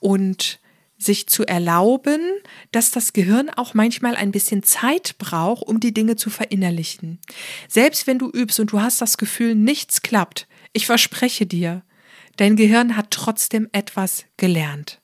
und 0.00 0.60
sich 0.96 1.26
zu 1.26 1.44
erlauben, 1.44 2.20
dass 2.72 2.90
das 2.90 3.12
Gehirn 3.12 3.50
auch 3.50 3.74
manchmal 3.74 4.16
ein 4.16 4.32
bisschen 4.32 4.62
Zeit 4.62 5.16
braucht, 5.18 5.62
um 5.62 5.80
die 5.80 5.92
Dinge 5.92 6.16
zu 6.16 6.30
verinnerlichen. 6.30 7.20
Selbst 7.68 8.06
wenn 8.06 8.18
du 8.18 8.30
übst 8.30 8.60
und 8.60 8.72
du 8.72 8.80
hast 8.80 9.00
das 9.00 9.18
Gefühl, 9.18 9.54
nichts 9.54 10.02
klappt, 10.02 10.46
ich 10.72 10.86
verspreche 10.86 11.46
dir, 11.46 11.82
dein 12.36 12.56
Gehirn 12.56 12.96
hat 12.96 13.10
trotzdem 13.10 13.68
etwas 13.72 14.24
gelernt. 14.36 15.00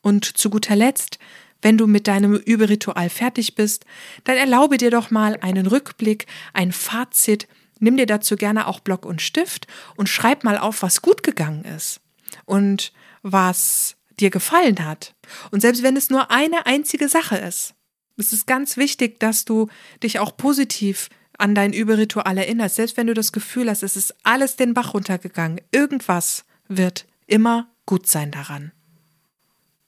Und 0.00 0.24
zu 0.24 0.50
guter 0.50 0.76
Letzt, 0.76 1.18
wenn 1.62 1.78
du 1.78 1.86
mit 1.86 2.06
deinem 2.06 2.34
Überritual 2.34 3.10
fertig 3.10 3.54
bist, 3.54 3.84
dann 4.24 4.36
erlaube 4.36 4.76
dir 4.76 4.90
doch 4.90 5.10
mal 5.10 5.38
einen 5.40 5.66
Rückblick, 5.66 6.26
ein 6.52 6.72
Fazit. 6.72 7.48
Nimm 7.80 7.96
dir 7.96 8.06
dazu 8.06 8.36
gerne 8.36 8.66
auch 8.66 8.80
Block 8.80 9.04
und 9.04 9.22
Stift 9.22 9.66
und 9.96 10.08
schreib 10.08 10.44
mal 10.44 10.58
auf, 10.58 10.82
was 10.82 11.02
gut 11.02 11.22
gegangen 11.22 11.64
ist 11.64 12.00
und 12.44 12.92
was 13.22 13.96
dir 14.18 14.30
gefallen 14.30 14.84
hat. 14.84 15.14
Und 15.50 15.60
selbst 15.60 15.82
wenn 15.82 15.96
es 15.96 16.10
nur 16.10 16.30
eine 16.30 16.66
einzige 16.66 17.08
Sache 17.08 17.36
ist, 17.36 17.74
es 18.16 18.32
ist 18.32 18.46
ganz 18.46 18.76
wichtig, 18.76 19.20
dass 19.20 19.44
du 19.44 19.68
dich 20.02 20.18
auch 20.18 20.36
positiv 20.36 21.08
an 21.38 21.54
dein 21.54 21.72
Überritual 21.72 22.36
erinnerst, 22.36 22.74
selbst 22.74 22.96
wenn 22.96 23.06
du 23.06 23.14
das 23.14 23.32
Gefühl 23.32 23.70
hast, 23.70 23.84
es 23.84 23.96
ist 23.96 24.14
alles 24.24 24.56
den 24.56 24.74
Bach 24.74 24.92
runtergegangen, 24.92 25.60
irgendwas 25.70 26.44
wird 26.66 27.06
immer 27.26 27.68
gut 27.86 28.08
sein 28.08 28.32
daran. 28.32 28.72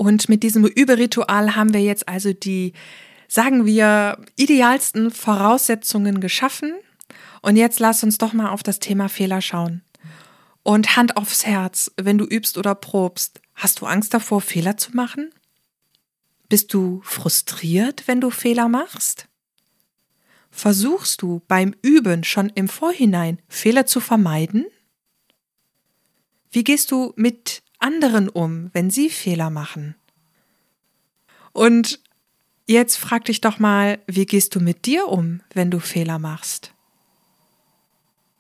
Und 0.00 0.30
mit 0.30 0.42
diesem 0.42 0.64
Überritual 0.64 1.57
haben 1.57 1.75
wir 1.75 1.83
jetzt 1.83 2.09
also 2.09 2.33
die, 2.33 2.73
sagen 3.28 3.66
wir, 3.66 4.16
idealsten 4.35 5.11
Voraussetzungen 5.11 6.23
geschaffen. 6.23 6.73
Und 7.42 7.57
jetzt 7.57 7.80
lass 7.80 8.02
uns 8.02 8.16
doch 8.16 8.33
mal 8.33 8.49
auf 8.49 8.62
das 8.62 8.78
Thema 8.78 9.11
Fehler 9.11 9.42
schauen. 9.42 9.83
Und 10.62 10.97
Hand 10.97 11.19
aufs 11.19 11.45
Herz, 11.45 11.92
wenn 12.00 12.16
du 12.16 12.25
übst 12.25 12.57
oder 12.57 12.75
probst, 12.75 13.42
hast 13.54 13.83
du 13.83 13.87
Angst 13.87 14.14
davor, 14.14 14.40
Fehler 14.40 14.78
zu 14.78 14.97
machen? 14.97 15.35
Bist 16.49 16.73
du 16.73 17.02
frustriert, 17.04 18.04
wenn 18.07 18.23
du 18.23 18.30
Fehler 18.30 18.71
machst? 18.71 19.28
Versuchst 20.50 21.21
du 21.21 21.42
beim 21.47 21.75
Üben 21.83 22.25
schon 22.25 22.49
im 22.54 22.71
Vorhinein 22.71 23.42
Fehler 23.49 23.85
zu 23.85 24.00
vermeiden? 24.00 24.64
Wie 26.50 26.64
gehst 26.64 26.90
du 26.90 27.12
mit 27.16 27.62
anderen 27.80 28.28
um, 28.28 28.70
wenn 28.72 28.90
sie 28.90 29.10
Fehler 29.10 29.50
machen? 29.50 29.96
Und 31.52 32.00
jetzt 32.66 32.96
frag 32.96 33.25
dich 33.25 33.40
doch 33.40 33.58
mal, 33.58 33.99
wie 34.06 34.26
gehst 34.26 34.54
du 34.54 34.60
mit 34.60 34.87
dir 34.87 35.08
um, 35.08 35.40
wenn 35.54 35.70
du 35.70 35.80
Fehler 35.80 36.18
machst? 36.18 36.72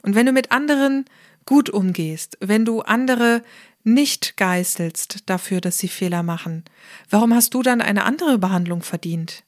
Und 0.02 0.14
wenn 0.14 0.26
du 0.26 0.32
mit 0.32 0.52
anderen 0.52 1.04
gut 1.44 1.68
umgehst, 1.68 2.38
wenn 2.40 2.64
du 2.64 2.80
andere 2.82 3.42
nicht 3.82 4.36
geißelst 4.36 5.28
dafür, 5.28 5.60
dass 5.60 5.78
sie 5.78 5.88
Fehler 5.88 6.22
machen, 6.22 6.64
warum 7.08 7.34
hast 7.34 7.54
du 7.54 7.62
dann 7.62 7.80
eine 7.80 8.04
andere 8.04 8.38
Behandlung 8.38 8.82
verdient? 8.82 9.44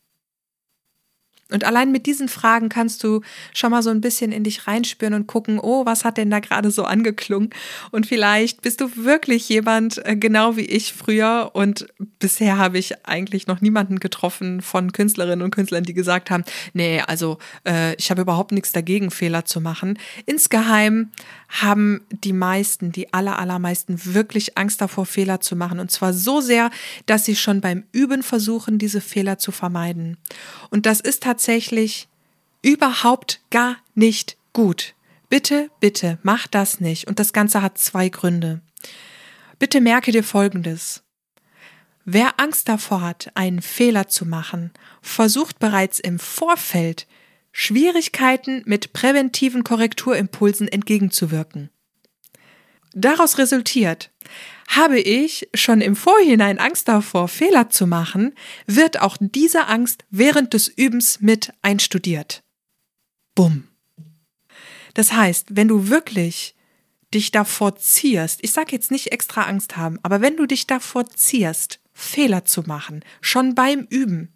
Und 1.52 1.64
allein 1.64 1.92
mit 1.92 2.06
diesen 2.06 2.28
Fragen 2.28 2.68
kannst 2.68 3.04
du 3.04 3.20
schon 3.52 3.70
mal 3.70 3.82
so 3.82 3.90
ein 3.90 4.00
bisschen 4.00 4.32
in 4.32 4.44
dich 4.44 4.66
reinspüren 4.66 5.14
und 5.14 5.26
gucken, 5.26 5.58
oh, 5.60 5.84
was 5.86 6.04
hat 6.04 6.16
denn 6.16 6.30
da 6.30 6.40
gerade 6.40 6.70
so 6.70 6.84
angeklungen? 6.84 7.50
Und 7.90 8.06
vielleicht 8.06 8.62
bist 8.62 8.80
du 8.80 8.96
wirklich 8.96 9.48
jemand, 9.48 10.04
äh, 10.06 10.16
genau 10.16 10.56
wie 10.56 10.66
ich 10.66 10.92
früher. 10.92 11.50
Und 11.52 11.86
bisher 12.18 12.58
habe 12.58 12.78
ich 12.78 13.06
eigentlich 13.06 13.46
noch 13.46 13.60
niemanden 13.60 14.00
getroffen 14.00 14.62
von 14.62 14.92
Künstlerinnen 14.92 15.42
und 15.42 15.54
Künstlern, 15.54 15.84
die 15.84 15.94
gesagt 15.94 16.30
haben, 16.30 16.44
nee, 16.72 17.00
also 17.00 17.38
äh, 17.66 17.94
ich 17.96 18.10
habe 18.10 18.22
überhaupt 18.22 18.52
nichts 18.52 18.72
dagegen, 18.72 19.10
Fehler 19.10 19.44
zu 19.44 19.60
machen. 19.60 19.98
Insgeheim 20.26 21.10
haben 21.60 22.00
die 22.10 22.32
meisten, 22.32 22.92
die 22.92 23.12
aller, 23.12 23.38
allermeisten 23.38 24.14
wirklich 24.14 24.56
Angst 24.56 24.80
davor, 24.80 25.04
Fehler 25.04 25.40
zu 25.40 25.54
machen. 25.54 25.80
Und 25.80 25.90
zwar 25.90 26.14
so 26.14 26.40
sehr, 26.40 26.70
dass 27.04 27.26
sie 27.26 27.36
schon 27.36 27.60
beim 27.60 27.84
Üben 27.92 28.22
versuchen, 28.22 28.78
diese 28.78 29.02
Fehler 29.02 29.36
zu 29.36 29.52
vermeiden. 29.52 30.16
Und 30.70 30.86
das 30.86 31.00
ist 31.00 31.22
tatsächlich 31.22 32.08
überhaupt 32.62 33.42
gar 33.50 33.76
nicht 33.94 34.38
gut. 34.54 34.94
Bitte, 35.28 35.70
bitte, 35.78 36.18
mach 36.22 36.46
das 36.46 36.80
nicht. 36.80 37.06
Und 37.06 37.18
das 37.18 37.34
Ganze 37.34 37.60
hat 37.60 37.76
zwei 37.76 38.08
Gründe. 38.08 38.62
Bitte 39.58 39.82
merke 39.82 40.10
dir 40.10 40.24
Folgendes. 40.24 41.02
Wer 42.04 42.40
Angst 42.40 42.68
davor 42.68 43.02
hat, 43.02 43.30
einen 43.34 43.62
Fehler 43.62 44.08
zu 44.08 44.24
machen, 44.24 44.72
versucht 45.02 45.58
bereits 45.58 46.00
im 46.00 46.18
Vorfeld 46.18 47.06
Schwierigkeiten 47.52 48.62
mit 48.64 48.92
präventiven 48.92 49.62
Korrekturimpulsen 49.62 50.68
entgegenzuwirken. 50.68 51.70
Daraus 52.94 53.38
resultiert, 53.38 54.10
habe 54.68 55.00
ich 55.00 55.48
schon 55.54 55.80
im 55.80 55.96
Vorhinein 55.96 56.58
Angst 56.58 56.88
davor, 56.88 57.28
Fehler 57.28 57.70
zu 57.70 57.86
machen, 57.86 58.34
wird 58.66 59.00
auch 59.00 59.16
diese 59.20 59.66
Angst 59.66 60.04
während 60.10 60.54
des 60.54 60.68
Übens 60.68 61.20
mit 61.20 61.52
einstudiert. 61.62 62.42
Bumm. 63.34 63.68
Das 64.94 65.12
heißt, 65.12 65.48
wenn 65.50 65.68
du 65.68 65.88
wirklich 65.88 66.54
dich 67.14 67.30
davor 67.30 67.76
zierst, 67.76 68.40
ich 68.42 68.52
sage 68.52 68.72
jetzt 68.72 68.90
nicht 68.90 69.12
extra 69.12 69.42
Angst 69.42 69.76
haben, 69.76 69.98
aber 70.02 70.20
wenn 70.20 70.36
du 70.36 70.46
dich 70.46 70.66
davor 70.66 71.06
zierst, 71.08 71.80
Fehler 71.92 72.44
zu 72.44 72.62
machen, 72.62 73.04
schon 73.20 73.54
beim 73.54 73.86
Üben, 73.90 74.34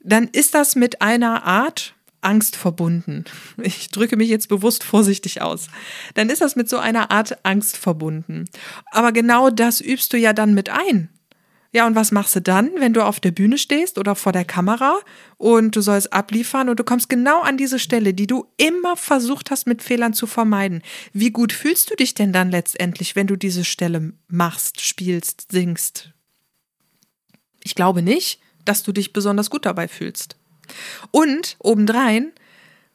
dann 0.00 0.28
ist 0.28 0.54
das 0.54 0.76
mit 0.76 1.02
einer 1.02 1.44
Art, 1.44 1.94
Angst 2.22 2.56
verbunden. 2.56 3.24
Ich 3.62 3.88
drücke 3.88 4.16
mich 4.16 4.28
jetzt 4.28 4.48
bewusst 4.48 4.84
vorsichtig 4.84 5.42
aus. 5.42 5.68
Dann 6.14 6.30
ist 6.30 6.40
das 6.40 6.56
mit 6.56 6.68
so 6.68 6.78
einer 6.78 7.10
Art 7.10 7.44
Angst 7.44 7.76
verbunden. 7.76 8.46
Aber 8.90 9.12
genau 9.12 9.50
das 9.50 9.80
übst 9.80 10.12
du 10.12 10.18
ja 10.18 10.32
dann 10.32 10.54
mit 10.54 10.70
ein. 10.70 11.08
Ja, 11.74 11.86
und 11.86 11.94
was 11.94 12.12
machst 12.12 12.36
du 12.36 12.42
dann, 12.42 12.70
wenn 12.78 12.92
du 12.92 13.02
auf 13.02 13.18
der 13.18 13.30
Bühne 13.30 13.56
stehst 13.56 13.96
oder 13.96 14.14
vor 14.14 14.32
der 14.32 14.44
Kamera 14.44 14.98
und 15.38 15.74
du 15.74 15.80
sollst 15.80 16.12
abliefern 16.12 16.68
und 16.68 16.78
du 16.78 16.84
kommst 16.84 17.08
genau 17.08 17.40
an 17.40 17.56
diese 17.56 17.78
Stelle, 17.78 18.12
die 18.12 18.26
du 18.26 18.46
immer 18.58 18.94
versucht 18.94 19.50
hast, 19.50 19.66
mit 19.66 19.82
Fehlern 19.82 20.12
zu 20.12 20.26
vermeiden? 20.26 20.82
Wie 21.14 21.30
gut 21.30 21.50
fühlst 21.50 21.90
du 21.90 21.94
dich 21.96 22.12
denn 22.12 22.32
dann 22.34 22.50
letztendlich, 22.50 23.16
wenn 23.16 23.26
du 23.26 23.36
diese 23.36 23.64
Stelle 23.64 24.12
machst, 24.28 24.82
spielst, 24.82 25.50
singst? 25.50 26.10
Ich 27.64 27.74
glaube 27.74 28.02
nicht, 28.02 28.40
dass 28.66 28.82
du 28.82 28.92
dich 28.92 29.14
besonders 29.14 29.48
gut 29.48 29.64
dabei 29.64 29.88
fühlst. 29.88 30.36
Und 31.10 31.56
obendrein 31.58 32.32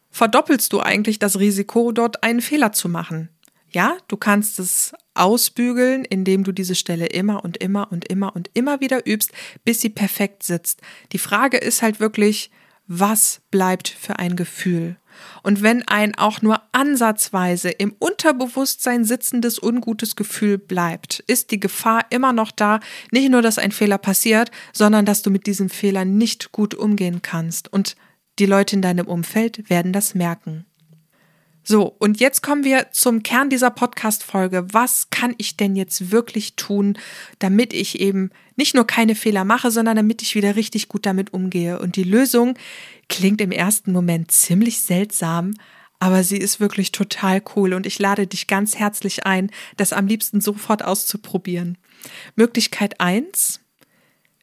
verdoppelst 0.09 0.73
du 0.73 0.79
eigentlich 0.79 1.19
das 1.19 1.39
Risiko, 1.39 1.91
dort 1.91 2.23
einen 2.23 2.41
Fehler 2.41 2.71
zu 2.71 2.89
machen. 2.89 3.29
Ja, 3.69 3.97
du 4.07 4.17
kannst 4.17 4.59
es 4.59 4.93
ausbügeln, 5.13 6.05
indem 6.05 6.43
du 6.43 6.51
diese 6.51 6.75
Stelle 6.75 7.07
immer 7.07 7.43
und 7.43 7.57
immer 7.57 7.91
und 7.91 8.07
immer 8.07 8.35
und 8.35 8.49
immer 8.53 8.79
wieder 8.79 9.05
übst, 9.05 9.31
bis 9.65 9.81
sie 9.81 9.89
perfekt 9.89 10.43
sitzt. 10.43 10.81
Die 11.11 11.17
Frage 11.17 11.57
ist 11.57 11.81
halt 11.81 11.99
wirklich, 11.99 12.49
was 12.87 13.41
bleibt 13.51 13.89
für 13.89 14.19
ein 14.19 14.35
Gefühl? 14.35 14.97
Und 15.43 15.61
wenn 15.61 15.87
ein 15.87 16.15
auch 16.17 16.41
nur 16.41 16.61
ansatzweise 16.71 17.69
im 17.69 17.95
Unterbewusstsein 17.99 19.05
sitzendes 19.05 19.61
ungutes 19.61 20.15
Gefühl 20.15 20.57
bleibt, 20.57 21.23
ist 21.27 21.51
die 21.51 21.59
Gefahr 21.59 22.05
immer 22.09 22.33
noch 22.33 22.51
da, 22.51 22.79
nicht 23.11 23.29
nur, 23.29 23.41
dass 23.41 23.57
ein 23.57 23.71
Fehler 23.71 23.97
passiert, 23.97 24.51
sondern 24.73 25.05
dass 25.05 25.21
du 25.21 25.29
mit 25.29 25.47
diesem 25.47 25.69
Fehler 25.69 26.05
nicht 26.05 26.51
gut 26.51 26.75
umgehen 26.75 27.21
kannst. 27.21 27.71
Und 27.71 27.95
die 28.39 28.45
Leute 28.45 28.75
in 28.75 28.81
deinem 28.81 29.07
Umfeld 29.07 29.69
werden 29.69 29.93
das 29.93 30.13
merken. 30.15 30.65
So, 31.69 31.93
und 31.99 32.21
jetzt 32.21 32.41
kommen 32.43 32.63
wir 32.63 32.91
zum 32.93 33.23
Kern 33.23 33.49
dieser 33.49 33.71
Podcast-Folge. 33.71 34.67
Was 34.71 35.09
kann 35.09 35.35
ich 35.37 35.57
denn 35.57 35.75
jetzt 35.75 36.11
wirklich 36.11 36.55
tun, 36.55 36.97
damit 37.39 37.73
ich 37.73 37.99
eben 37.99 38.31
nicht 38.55 38.73
nur 38.73 38.87
keine 38.87 39.15
Fehler 39.15 39.43
mache, 39.43 39.69
sondern 39.69 39.97
damit 39.97 40.21
ich 40.21 40.33
wieder 40.33 40.55
richtig 40.55 40.87
gut 40.87 41.05
damit 41.05 41.33
umgehe? 41.33 41.77
Und 41.79 41.97
die 41.97 42.05
Lösung 42.05 42.57
klingt 43.09 43.41
im 43.41 43.51
ersten 43.51 43.91
Moment 43.91 44.31
ziemlich 44.31 44.79
seltsam, 44.79 45.55
aber 45.99 46.23
sie 46.23 46.37
ist 46.37 46.61
wirklich 46.61 46.93
total 46.93 47.43
cool 47.57 47.73
und 47.73 47.85
ich 47.85 47.99
lade 47.99 48.27
dich 48.27 48.47
ganz 48.47 48.77
herzlich 48.77 49.25
ein, 49.25 49.51
das 49.75 49.91
am 49.91 50.07
liebsten 50.07 50.39
sofort 50.39 50.85
auszuprobieren. 50.85 51.77
Möglichkeit 52.37 53.01
eins: 53.01 53.59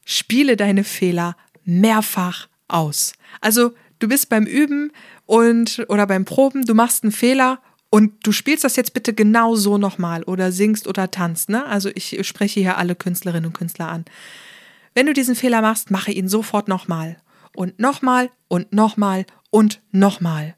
Spiele 0.05 0.57
deine 0.57 0.83
Fehler 0.83 1.35
mehrfach 1.63 2.49
aus. 2.67 3.13
Also 3.41 3.73
du 3.97 4.07
bist 4.07 4.29
beim 4.29 4.45
Üben 4.45 4.91
und 5.25 5.85
oder 5.89 6.07
beim 6.07 6.25
Proben, 6.25 6.65
du 6.65 6.73
machst 6.73 7.03
einen 7.03 7.11
Fehler 7.11 7.59
und 7.89 8.13
du 8.23 8.31
spielst 8.31 8.63
das 8.63 8.75
jetzt 8.75 8.93
bitte 8.93 9.13
genau 9.13 9.55
so 9.55 9.77
nochmal 9.77 10.23
oder 10.23 10.51
singst 10.51 10.87
oder 10.87 11.11
tanzt. 11.11 11.49
Ne? 11.49 11.65
Also 11.65 11.89
ich 11.93 12.25
spreche 12.27 12.59
hier 12.59 12.77
alle 12.77 12.95
Künstlerinnen 12.95 13.47
und 13.47 13.53
Künstler 13.53 13.89
an. 13.89 14.05
Wenn 14.93 15.05
du 15.05 15.13
diesen 15.13 15.35
Fehler 15.35 15.61
machst, 15.61 15.91
mache 15.91 16.11
ihn 16.11 16.27
sofort 16.27 16.67
nochmal. 16.67 17.17
Und 17.55 17.79
nochmal 17.79 18.29
und 18.47 18.73
nochmal 18.73 19.25
und 19.49 19.81
nochmal. 19.91 20.55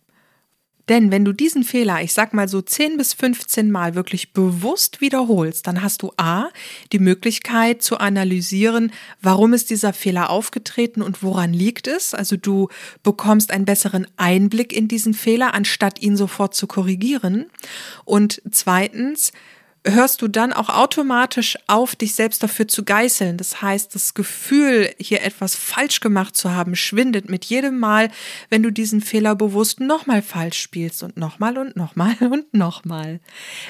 Denn 0.90 1.12
wenn 1.12 1.26
du 1.26 1.34
diesen 1.34 1.64
Fehler, 1.64 2.02
ich 2.02 2.14
sag 2.14 2.34
mal 2.34 2.48
so 2.48 2.62
10 2.62 2.98
bis 2.98 3.14
15 3.14 3.72
Mal 3.72 3.96
wirklich 3.96 4.34
bewusst 4.34 5.02
wiederholst, 5.02 5.68
dann 5.68 5.82
hast 5.82 6.02
du 6.02 6.12
A, 6.18 6.50
die 6.92 7.00
Möglichkeit 7.00 7.82
zu 7.82 7.98
analysieren, 7.98 8.92
warum 9.22 9.54
ist 9.54 9.70
dieser 9.70 9.94
Fehler 9.94 10.30
aufgetreten 10.30 11.02
und 11.02 11.24
woran 11.24 11.54
liegt 11.54 11.88
es. 11.88 12.14
Also 12.14 12.38
du 12.38 12.70
bekommst 13.04 13.52
einen 13.52 13.66
besseren 13.66 14.08
Einblick 14.18 14.74
in 14.74 14.88
diesen 14.88 15.14
Fehler, 15.14 15.54
anstatt 15.54 16.02
ihn 16.02 16.16
sofort 16.16 16.56
zu 16.56 16.68
korrigieren. 16.68 17.48
Und 18.06 18.42
zweitens, 18.50 19.34
hörst 19.94 20.22
du 20.22 20.28
dann 20.28 20.54
auch 20.54 20.70
automatisch 20.70 21.58
auf, 21.68 21.96
dich 21.96 22.16
selbst 22.16 22.44
dafür 22.44 22.68
zu 22.68 22.84
geißeln. 22.84 23.38
Das 23.38 23.62
heißt, 23.62 23.94
das 23.96 24.14
Gefühl, 24.14 24.94
hier 25.00 25.24
etwas 25.24 25.56
falsch 25.56 26.00
gemacht 26.00 26.36
zu 26.36 26.52
haben, 26.52 26.76
schwindet 26.76 27.30
mit 27.30 27.46
jedem 27.46 27.80
Mal, 27.80 28.10
wenn 28.50 28.64
du 28.64 28.72
diesen 28.72 29.02
Fehler 29.02 29.36
bewusst 29.36 29.80
nochmal 29.80 30.22
falsch 30.22 30.60
spielst 30.60 31.04
und 31.04 31.18
nochmal 31.18 31.58
und 31.58 31.76
nochmal 31.76 32.16
und 32.20 32.54
nochmal. 32.54 33.20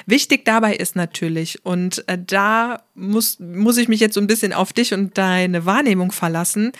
Wichtig 0.06 0.44
dabei 0.44 0.74
ist 0.74 0.96
natürlich, 0.96 1.64
und 1.64 2.06
äh, 2.08 2.18
da 2.18 2.82
muss, 2.94 3.38
muss 3.38 3.76
ich 3.76 3.88
mich 3.88 4.00
jetzt 4.00 4.14
so 4.14 4.20
ein 4.20 4.26
bisschen 4.26 4.52
auf 4.52 4.72
dich 4.72 4.94
und 4.94 5.16
deine 5.16 5.64
Wahrnehmung 5.66 6.12
verlassen, 6.12 6.72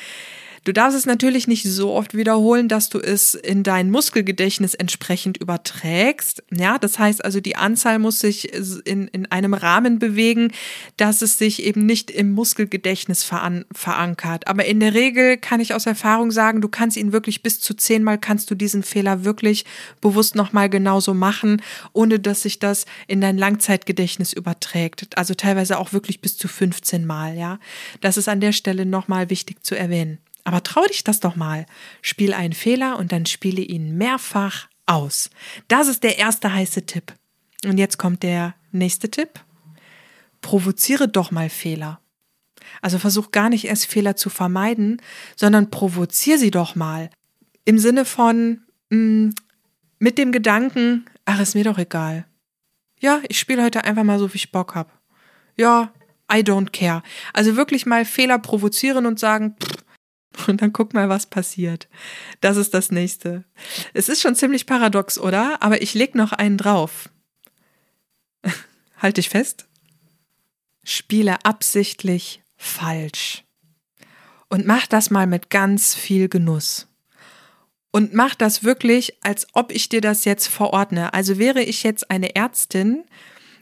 Du 0.68 0.74
darfst 0.74 0.98
es 0.98 1.07
natürlich 1.07 1.48
nicht 1.48 1.64
so 1.64 1.92
oft 1.92 2.14
wiederholen, 2.14 2.68
dass 2.68 2.90
du 2.90 2.98
es 2.98 3.33
in 3.33 3.62
dein 3.62 3.90
Muskelgedächtnis 3.90 4.74
entsprechend 4.74 5.38
überträgst. 5.38 6.42
Ja, 6.54 6.76
das 6.76 6.98
heißt 6.98 7.24
also, 7.24 7.40
die 7.40 7.57
Anzahl 7.57 7.98
muss 7.98 8.20
sich 8.20 8.52
in, 8.52 9.09
in 9.09 9.24
einem 9.33 9.54
Rahmen 9.54 9.98
bewegen, 9.98 10.52
dass 10.98 11.22
es 11.22 11.38
sich 11.38 11.64
eben 11.64 11.87
nicht 11.87 12.11
im 12.11 12.33
Muskelgedächtnis 12.33 13.24
veran 13.24 13.64
verankert. 13.72 14.46
Aber 14.46 14.66
in 14.66 14.78
der 14.81 14.92
Regel 14.92 15.38
kann 15.38 15.61
ich 15.61 15.72
aus 15.72 15.87
Erfahrung 15.87 16.31
sagen, 16.31 16.61
du 16.61 16.68
kannst 16.68 16.98
ihn 16.98 17.12
wirklich 17.12 17.42
bis 17.42 17.61
zu 17.61 17.72
zehnmal 17.72 18.18
kannst 18.18 18.50
du 18.50 18.54
diesen 18.54 18.83
Fehler 18.83 19.24
wirklich 19.24 19.64
bewusst 20.02 20.35
nochmal 20.35 20.68
genauso 20.68 21.14
machen, 21.14 21.62
ohne 21.94 22.18
dass 22.18 22.42
sich 22.42 22.59
das 22.59 22.85
in 23.07 23.22
dein 23.22 23.38
Langzeitgedächtnis 23.38 24.35
überträgt. 24.35 25.16
Also 25.16 25.33
teilweise 25.33 25.78
auch 25.78 25.94
wirklich 25.94 26.20
bis 26.20 26.37
zu 26.37 26.46
15 26.46 27.07
Mal, 27.07 27.38
ja. 27.38 27.59
Das 28.02 28.18
ist 28.18 28.28
an 28.28 28.42
der 28.42 28.52
Stelle 28.52 28.85
nochmal 28.85 29.31
wichtig 29.31 29.64
zu 29.64 29.74
erwähnen. 29.74 30.18
Aber 30.48 30.62
trau 30.62 30.82
dich 30.87 31.04
das 31.04 31.20
doch 31.20 31.37
mal. 31.37 31.66
Spiel 32.00 32.32
einen 32.32 32.54
Fehler 32.54 32.98
und 32.98 33.12
dann 33.12 33.26
spiele 33.26 33.61
ihn 33.61 33.98
mehrfach 33.98 34.66
aus. 34.87 35.28
Das 35.68 35.88
ist 35.88 36.02
der 36.04 36.16
erste 36.16 36.50
heiße 36.50 36.87
Tipp. 36.87 37.12
Und 37.66 37.76
jetzt 37.76 37.98
kommt 37.98 38.22
der 38.22 38.54
nächste 38.72 39.11
Tipp. 39.11 39.40
Provoziere 40.40 41.06
doch 41.06 41.30
mal 41.30 41.50
Fehler. 41.50 42.00
Also 42.80 42.98
versuch 42.98 43.30
gar 43.30 43.50
nicht 43.50 43.66
erst 43.66 43.88
Fehler 43.88 44.16
zu 44.16 44.30
vermeiden, 44.30 45.02
sondern 45.37 45.68
provoziere 45.68 46.38
sie 46.38 46.50
doch 46.50 46.74
mal. 46.74 47.11
Im 47.66 47.78
Sinne 47.78 48.06
von 48.06 48.62
mh, 48.88 48.96
mm, 48.96 49.34
mit 49.98 50.16
dem 50.16 50.32
Gedanken, 50.32 51.04
ach, 51.26 51.40
ist 51.40 51.56
mir 51.56 51.64
doch 51.64 51.76
egal. 51.76 52.24
Ja, 53.00 53.20
ich 53.28 53.38
spiele 53.38 53.62
heute 53.62 53.84
einfach 53.84 54.02
mal 54.02 54.18
so, 54.18 54.32
wie 54.32 54.38
ich 54.38 54.50
Bock 54.50 54.74
hab. 54.74 54.98
Ja, 55.58 55.92
I 56.32 56.38
don't 56.38 56.70
care. 56.70 57.02
Also 57.34 57.54
wirklich 57.56 57.84
mal 57.84 58.06
Fehler 58.06 58.38
provozieren 58.38 59.04
und 59.04 59.18
sagen, 59.18 59.54
pff, 59.62 59.84
und 60.47 60.62
dann 60.62 60.73
guck 60.73 60.95
mal, 60.95 61.09
was 61.09 61.27
passiert. 61.27 61.88
Das 62.41 62.57
ist 62.57 62.75
das 62.75 62.91
nächste. 62.91 63.45
Es 63.95 64.09
ist 64.09 64.21
schon 64.21 64.35
ziemlich 64.35 64.67
paradox, 64.67 65.19
oder? 65.19 65.62
Aber 65.62 65.83
ich 65.83 65.95
leg 65.95 66.14
noch 66.14 66.33
einen 66.33 66.59
drauf. 66.59 67.09
halt 68.99 69.17
dich 69.17 69.29
fest. 69.29 69.67
Spiele 70.85 71.45
absichtlich 71.45 72.43
falsch. 72.57 73.45
Und 74.49 74.67
mach 74.67 74.87
das 74.87 75.11
mal 75.11 75.27
mit 75.27 75.51
ganz 75.51 75.95
viel 75.95 76.29
Genuss. 76.29 76.87
Und 77.91 78.14
mach 78.14 78.35
das 78.35 78.64
wirklich, 78.64 79.17
als 79.23 79.47
ob 79.53 79.73
ich 79.73 79.88
dir 79.88 80.01
das 80.01 80.25
jetzt 80.25 80.47
verordne. 80.47 81.14
Also 81.14 81.38
wäre 81.38 81.62
ich 81.62 81.83
jetzt 81.83 82.11
eine 82.11 82.35
Ärztin, 82.37 83.05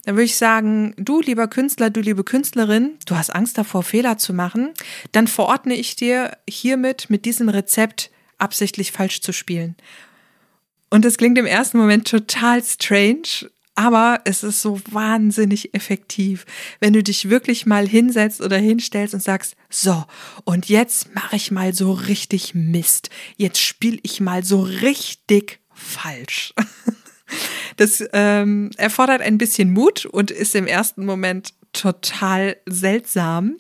dann 0.06 0.14
würde 0.14 0.24
ich 0.24 0.36
sagen, 0.36 0.94
du 0.96 1.20
lieber 1.20 1.48
Künstler, 1.48 1.90
du 1.90 2.00
liebe 2.00 2.22
Künstlerin, 2.22 2.92
du 3.06 3.16
hast 3.16 3.30
Angst 3.30 3.58
davor, 3.58 3.82
Fehler 3.82 4.18
zu 4.18 4.32
machen, 4.32 4.72
dann 5.10 5.26
verordne 5.26 5.74
ich 5.74 5.96
dir 5.96 6.38
hiermit 6.48 7.10
mit 7.10 7.24
diesem 7.24 7.48
Rezept 7.48 8.10
absichtlich 8.38 8.92
falsch 8.92 9.20
zu 9.20 9.32
spielen. 9.32 9.74
Und 10.90 11.04
es 11.04 11.18
klingt 11.18 11.36
im 11.38 11.44
ersten 11.44 11.78
Moment 11.78 12.06
total 12.06 12.62
strange, 12.62 13.50
aber 13.74 14.20
es 14.24 14.44
ist 14.44 14.62
so 14.62 14.80
wahnsinnig 14.92 15.74
effektiv, 15.74 16.46
wenn 16.78 16.92
du 16.92 17.02
dich 17.02 17.28
wirklich 17.28 17.66
mal 17.66 17.88
hinsetzt 17.88 18.40
oder 18.40 18.58
hinstellst 18.58 19.12
und 19.12 19.24
sagst, 19.24 19.56
so, 19.68 20.04
und 20.44 20.68
jetzt 20.68 21.16
mache 21.16 21.34
ich 21.34 21.50
mal 21.50 21.74
so 21.74 21.90
richtig 21.92 22.54
Mist. 22.54 23.10
Jetzt 23.36 23.60
spiele 23.60 23.98
ich 24.04 24.20
mal 24.20 24.44
so 24.44 24.60
richtig 24.60 25.58
falsch. 25.74 26.54
Das 27.76 28.02
ähm, 28.12 28.70
erfordert 28.76 29.20
ein 29.20 29.38
bisschen 29.38 29.72
Mut 29.72 30.06
und 30.06 30.30
ist 30.30 30.54
im 30.54 30.66
ersten 30.66 31.04
Moment 31.04 31.54
total 31.72 32.56
seltsam. 32.66 33.56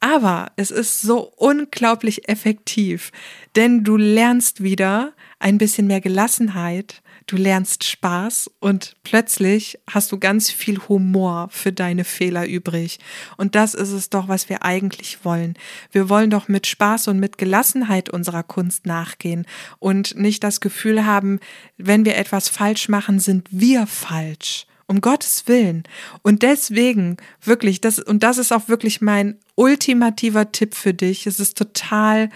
Aber 0.00 0.52
es 0.56 0.70
ist 0.70 1.02
so 1.02 1.32
unglaublich 1.36 2.28
effektiv, 2.28 3.10
denn 3.56 3.82
du 3.82 3.96
lernst 3.96 4.62
wieder 4.62 5.12
ein 5.38 5.58
bisschen 5.58 5.86
mehr 5.86 6.00
Gelassenheit, 6.00 7.02
du 7.26 7.36
lernst 7.36 7.84
Spaß 7.84 8.50
und 8.60 8.94
plötzlich 9.02 9.78
hast 9.90 10.12
du 10.12 10.18
ganz 10.18 10.50
viel 10.50 10.78
Humor 10.88 11.48
für 11.50 11.72
deine 11.72 12.04
Fehler 12.04 12.46
übrig. 12.46 12.98
Und 13.36 13.54
das 13.54 13.74
ist 13.74 13.90
es 13.90 14.10
doch, 14.10 14.28
was 14.28 14.48
wir 14.48 14.62
eigentlich 14.62 15.24
wollen. 15.24 15.54
Wir 15.90 16.08
wollen 16.08 16.30
doch 16.30 16.48
mit 16.48 16.66
Spaß 16.66 17.08
und 17.08 17.18
mit 17.18 17.36
Gelassenheit 17.36 18.10
unserer 18.10 18.44
Kunst 18.44 18.86
nachgehen 18.86 19.46
und 19.78 20.16
nicht 20.16 20.44
das 20.44 20.60
Gefühl 20.60 21.04
haben, 21.04 21.40
wenn 21.76 22.04
wir 22.04 22.16
etwas 22.16 22.48
falsch 22.48 22.88
machen, 22.88 23.18
sind 23.18 23.48
wir 23.50 23.86
falsch. 23.86 24.66
Um 24.88 25.00
Gottes 25.00 25.48
Willen. 25.48 25.82
Und 26.22 26.42
deswegen 26.42 27.16
wirklich, 27.42 27.80
das, 27.80 27.98
und 27.98 28.22
das 28.22 28.38
ist 28.38 28.52
auch 28.52 28.68
wirklich 28.68 29.00
mein 29.00 29.36
ultimativer 29.56 30.52
Tipp 30.52 30.76
für 30.76 30.94
dich. 30.94 31.26
Es 31.26 31.40
ist 31.40 31.58
total 31.58 32.30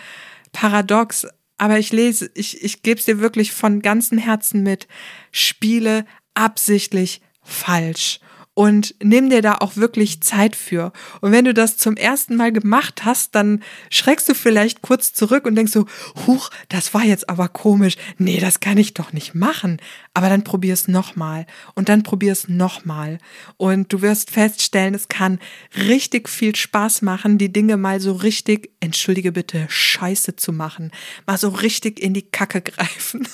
paradox, 0.52 1.28
aber 1.60 1.78
ich 1.78 1.92
lese, 1.92 2.30
ich, 2.32 2.64
ich 2.64 2.82
gebe 2.82 2.98
es 2.98 3.04
dir 3.04 3.20
wirklich 3.20 3.52
von 3.52 3.82
ganzem 3.82 4.16
Herzen 4.16 4.62
mit. 4.62 4.88
Spiele 5.30 6.06
absichtlich 6.32 7.20
falsch 7.42 8.18
und 8.60 8.94
nimm 9.02 9.30
dir 9.30 9.40
da 9.40 9.54
auch 9.54 9.76
wirklich 9.76 10.20
Zeit 10.20 10.54
für. 10.54 10.92
Und 11.22 11.32
wenn 11.32 11.46
du 11.46 11.54
das 11.54 11.78
zum 11.78 11.96
ersten 11.96 12.36
Mal 12.36 12.52
gemacht 12.52 13.06
hast, 13.06 13.34
dann 13.34 13.62
schreckst 13.88 14.28
du 14.28 14.34
vielleicht 14.34 14.82
kurz 14.82 15.14
zurück 15.14 15.46
und 15.46 15.54
denkst 15.54 15.72
so, 15.72 15.86
huch, 16.26 16.50
das 16.68 16.92
war 16.92 17.02
jetzt 17.02 17.30
aber 17.30 17.48
komisch. 17.48 17.96
Nee, 18.18 18.38
das 18.38 18.60
kann 18.60 18.76
ich 18.76 18.92
doch 18.92 19.14
nicht 19.14 19.34
machen. 19.34 19.78
Aber 20.12 20.28
dann 20.28 20.44
probier 20.44 20.74
es 20.74 20.88
nochmal 20.88 21.46
und 21.74 21.88
dann 21.88 22.02
probier 22.02 22.32
es 22.32 22.48
nochmal. 22.48 23.16
Und 23.56 23.94
du 23.94 24.02
wirst 24.02 24.30
feststellen, 24.30 24.92
es 24.92 25.08
kann 25.08 25.38
richtig 25.74 26.28
viel 26.28 26.54
Spaß 26.54 27.00
machen, 27.00 27.38
die 27.38 27.50
Dinge 27.50 27.78
mal 27.78 27.98
so 27.98 28.12
richtig, 28.12 28.72
entschuldige 28.80 29.32
bitte, 29.32 29.64
scheiße 29.70 30.36
zu 30.36 30.52
machen. 30.52 30.90
Mal 31.26 31.38
so 31.38 31.48
richtig 31.48 31.98
in 31.98 32.12
die 32.12 32.30
Kacke 32.30 32.60
greifen. 32.60 33.26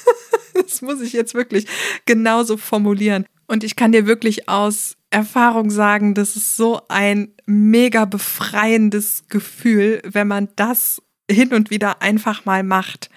das 0.55 0.83
muss 0.83 1.01
ich 1.01 1.13
jetzt 1.13 1.35
wirklich 1.35 1.67
genauso 2.05 2.57
formulieren. 2.57 3.27
Und 3.49 3.65
ich 3.65 3.75
kann 3.75 3.91
dir 3.93 4.07
wirklich 4.07 4.49
aus 4.49 4.97
Erfahrung 5.17 5.71
sagen, 5.71 6.13
das 6.13 6.37
ist 6.37 6.59
so 6.59 6.83
ein 6.89 7.33
mega 7.47 8.05
befreiendes 8.05 9.25
Gefühl, 9.31 10.03
wenn 10.05 10.29
man 10.29 10.51
das 10.57 11.01
hin 11.31 11.55
und 11.55 11.71
wieder 11.71 12.03
einfach 12.03 12.45
mal 12.45 12.63
macht. 12.63 13.09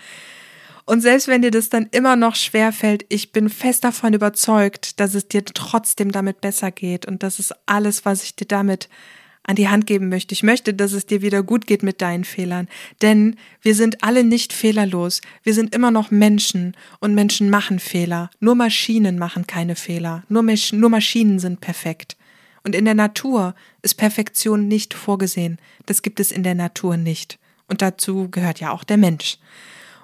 Und 0.85 1.01
selbst 1.01 1.27
wenn 1.27 1.41
dir 1.41 1.51
das 1.51 1.67
dann 1.67 1.89
immer 1.91 2.15
noch 2.15 2.35
schwer 2.35 2.71
fällt, 2.71 3.05
ich 3.09 3.33
bin 3.33 3.49
fest 3.49 3.83
davon 3.83 4.13
überzeugt, 4.13 5.01
dass 5.01 5.13
es 5.13 5.27
dir 5.27 5.43
trotzdem 5.43 6.13
damit 6.13 6.39
besser 6.39 6.71
geht. 6.71 7.05
Und 7.05 7.21
das 7.21 7.37
ist 7.37 7.53
alles, 7.65 8.05
was 8.05 8.23
ich 8.23 8.33
dir 8.33 8.47
damit 8.47 8.87
an 9.49 9.55
die 9.55 9.67
Hand 9.67 9.87
geben 9.87 10.09
möchte. 10.09 10.33
Ich 10.33 10.43
möchte, 10.43 10.75
dass 10.75 10.91
es 10.91 11.07
dir 11.07 11.23
wieder 11.23 11.41
gut 11.41 11.65
geht 11.65 11.81
mit 11.81 12.03
deinen 12.03 12.23
Fehlern. 12.23 12.67
Denn 13.01 13.35
wir 13.63 13.73
sind 13.73 14.03
alle 14.03 14.23
nicht 14.23 14.53
fehlerlos. 14.53 15.21
Wir 15.41 15.55
sind 15.55 15.73
immer 15.73 15.89
noch 15.89 16.11
Menschen 16.11 16.77
und 16.99 17.15
Menschen 17.15 17.49
machen 17.49 17.79
Fehler. 17.79 18.29
Nur 18.39 18.53
Maschinen 18.53 19.17
machen 19.17 19.47
keine 19.47 19.75
Fehler. 19.75 20.23
Nur, 20.29 20.43
Masch 20.43 20.71
nur 20.71 20.91
Maschinen 20.91 21.39
sind 21.39 21.61
perfekt. 21.61 22.15
Und 22.63 22.75
in 22.75 22.85
der 22.85 22.93
Natur 22.93 23.55
ist 23.81 23.95
Perfektion 23.95 24.67
nicht 24.67 24.93
vorgesehen. 24.93 25.57
Das 25.87 26.03
gibt 26.03 26.19
es 26.19 26.31
in 26.31 26.43
der 26.43 26.53
Natur 26.53 26.95
nicht. 26.95 27.39
Und 27.67 27.81
dazu 27.81 28.29
gehört 28.29 28.59
ja 28.59 28.69
auch 28.69 28.83
der 28.83 28.97
Mensch. 28.97 29.39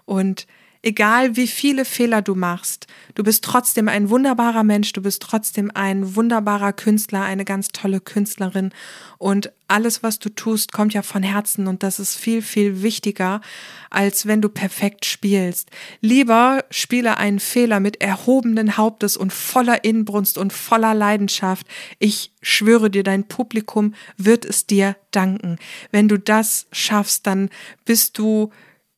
Und 0.05 0.47
egal 0.85 1.35
wie 1.35 1.47
viele 1.47 1.83
Fehler 1.83 2.21
du 2.21 2.35
machst, 2.35 2.85
du 3.15 3.23
bist 3.23 3.43
trotzdem 3.43 3.89
ein 3.89 4.11
wunderbarer 4.11 4.63
Mensch, 4.63 4.93
du 4.93 5.01
bist 5.01 5.21
trotzdem 5.23 5.71
ein 5.73 6.15
wunderbarer 6.15 6.73
Künstler, 6.73 7.23
eine 7.23 7.43
ganz 7.43 7.69
tolle 7.69 7.99
Künstlerin 7.99 8.71
und 9.17 9.51
alles, 9.67 10.03
was 10.03 10.19
du 10.19 10.29
tust, 10.29 10.73
kommt 10.73 10.93
ja 10.93 11.01
von 11.01 11.23
Herzen 11.23 11.65
und 11.65 11.81
das 11.81 11.99
ist 11.99 12.15
viel, 12.15 12.43
viel 12.43 12.83
wichtiger, 12.83 13.41
als 13.89 14.27
wenn 14.27 14.41
du 14.41 14.47
perfekt 14.47 15.05
spielst. 15.05 15.71
Lieber 16.01 16.63
spiele 16.69 17.17
einen 17.17 17.39
Fehler 17.39 17.79
mit 17.79 17.99
erhobenen 17.99 18.77
Hauptes 18.77 19.17
und 19.17 19.33
voller 19.33 19.83
Inbrunst 19.83 20.37
und 20.37 20.53
voller 20.53 20.93
Leidenschaft. 20.93 21.65
Ich 21.97 22.31
schwöre 22.43 22.91
dir, 22.91 23.01
dein 23.03 23.27
Publikum 23.27 23.95
wird 24.17 24.45
es 24.45 24.67
dir 24.67 24.95
danken. 25.09 25.57
Wenn 25.91 26.07
du 26.07 26.19
das 26.19 26.67
schaffst, 26.71 27.25
dann 27.25 27.49
bist 27.85 28.19
du 28.19 28.51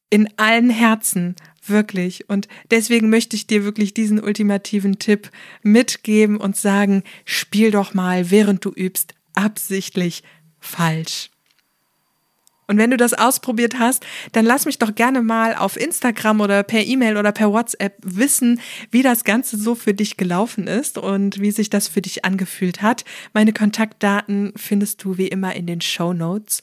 in 0.09 0.29
allen 0.37 0.69
Herzen 0.69 1.35
Wirklich. 1.67 2.29
Und 2.29 2.47
deswegen 2.71 3.09
möchte 3.09 3.35
ich 3.35 3.47
dir 3.47 3.63
wirklich 3.63 3.93
diesen 3.93 4.21
ultimativen 4.23 4.99
Tipp 4.99 5.29
mitgeben 5.63 6.37
und 6.37 6.55
sagen, 6.55 7.03
spiel 7.25 7.71
doch 7.71 7.93
mal, 7.93 8.31
während 8.31 8.63
du 8.63 8.71
übst, 8.71 9.15
absichtlich 9.33 10.23
falsch. 10.59 11.29
Und 12.67 12.77
wenn 12.77 12.91
du 12.91 12.97
das 12.97 13.13
ausprobiert 13.13 13.79
hast, 13.79 14.05
dann 14.33 14.45
lass 14.45 14.65
mich 14.65 14.77
doch 14.77 14.93
gerne 14.93 15.21
mal 15.21 15.55
auf 15.55 15.77
Instagram 15.77 16.41
oder 16.41 16.63
per 16.63 16.83
E-Mail 16.83 17.15
oder 17.17 17.31
per 17.31 17.51
WhatsApp 17.53 17.95
wissen, 18.01 18.59
wie 18.91 19.01
das 19.01 19.23
Ganze 19.23 19.57
so 19.57 19.73
für 19.73 19.93
dich 19.93 20.17
gelaufen 20.17 20.67
ist 20.67 20.97
und 20.97 21.39
wie 21.39 21.51
sich 21.51 21.69
das 21.69 21.87
für 21.87 22.01
dich 22.01 22.25
angefühlt 22.25 22.81
hat. 22.81 23.05
Meine 23.33 23.53
Kontaktdaten 23.53 24.51
findest 24.57 25.03
du 25.03 25.17
wie 25.17 25.29
immer 25.29 25.55
in 25.55 25.65
den 25.65 25.79
Show 25.79 26.11
Notes. 26.11 26.61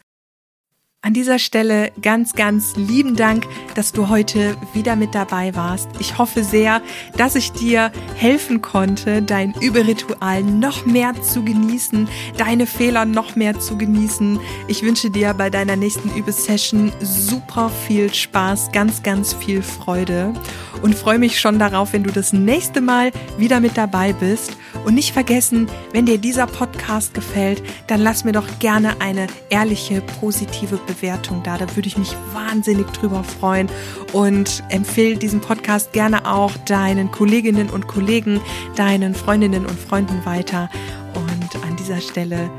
An 1.05 1.13
dieser 1.13 1.39
Stelle 1.39 1.93
ganz, 2.01 2.33
ganz 2.33 2.77
lieben 2.77 3.15
Dank, 3.15 3.47
dass 3.75 3.93
du 3.93 4.09
heute 4.09 4.57
wieder 4.73 4.97
mit 4.97 5.15
dabei 5.15 5.55
warst. 5.55 5.87
Ich 5.99 6.17
hoffe 6.17 6.43
sehr, 6.43 6.81
dass 7.19 7.35
ich 7.35 7.53
dir 7.53 7.93
helfen 8.15 8.63
konnte, 8.63 9.21
dein 9.21 9.53
Überritual 9.61 10.43
noch 10.43 10.87
mehr 10.87 11.13
zu 11.21 11.45
genießen, 11.45 12.09
deine 12.39 12.67
Fehler 12.67 13.05
noch 13.05 13.37
mehr 13.37 13.61
zu 13.61 13.77
genießen. 13.77 14.41
Ich 14.67 14.83
wünsche 14.83 15.11
dir 15.11 15.35
bei 15.35 15.51
deiner 15.51 15.77
nächsten 15.77 16.09
Übesession 16.17 16.91
super 17.03 17.71
viel 17.87 18.15
Spaß, 18.15 18.73
ganz, 18.73 19.03
ganz 19.03 19.35
viel 19.35 19.61
Freude 19.61 20.33
und 20.81 20.95
freue 20.95 21.19
mich 21.19 21.39
schon 21.39 21.59
darauf, 21.59 21.93
wenn 21.93 22.05
du 22.05 22.13
das 22.13 22.33
nächste 22.33 22.81
Mal 22.81 23.13
wieder 23.37 23.61
mit 23.61 23.77
dabei 23.77 24.15
bist. 24.15 24.57
Und 24.85 24.95
nicht 24.95 25.13
vergessen, 25.13 25.69
wenn 25.93 26.07
dir 26.07 26.19
dieser 26.19 26.47
Podcast 26.47 27.15
gefällt, 27.15 27.63
dann 27.87 28.01
lass 28.01 28.25
mir 28.25 28.33
doch 28.33 28.47
gerne 28.59 29.01
eine 29.01 29.27
ehrliche, 29.49 30.03
positive 30.21 30.79
Bewertung 30.87 31.43
da. 31.43 31.57
Da 31.57 31.75
würde 31.77 31.89
ich 31.89 31.97
mich 31.97 32.15
wahnsinnig 32.33 32.87
drüber 32.89 33.25
freuen. 33.25 33.69
Und 34.13 34.63
empfehle 34.69 35.17
diesen 35.17 35.41
Podcast 35.41 35.93
gerne 35.93 36.27
auch 36.27 36.57
deinen 36.67 37.11
Kolleginnen 37.11 37.71
und 37.71 37.87
Kollegen, 37.87 38.41
deinen 38.77 39.15
Freundinnen 39.15 39.67
und 39.67 39.79
Freunden 39.79 40.25
weiter. 40.25 40.69
Und 41.15 41.65
an 41.65 41.77
dieser 41.77 42.01
Stelle 42.01 42.51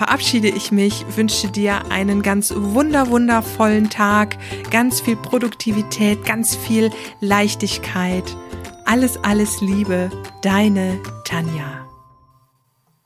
verabschiede 0.00 0.48
ich 0.48 0.72
mich, 0.72 1.04
wünsche 1.14 1.48
dir 1.48 1.90
einen 1.90 2.22
ganz 2.22 2.54
wunder, 2.56 3.08
wundervollen 3.10 3.90
Tag, 3.90 4.38
ganz 4.70 5.00
viel 5.02 5.16
Produktivität, 5.16 6.24
ganz 6.24 6.56
viel 6.56 6.90
Leichtigkeit. 7.20 8.24
Alles, 8.90 9.22
alles 9.22 9.60
Liebe, 9.60 10.10
deine 10.42 11.00
Tanja. 11.22 11.79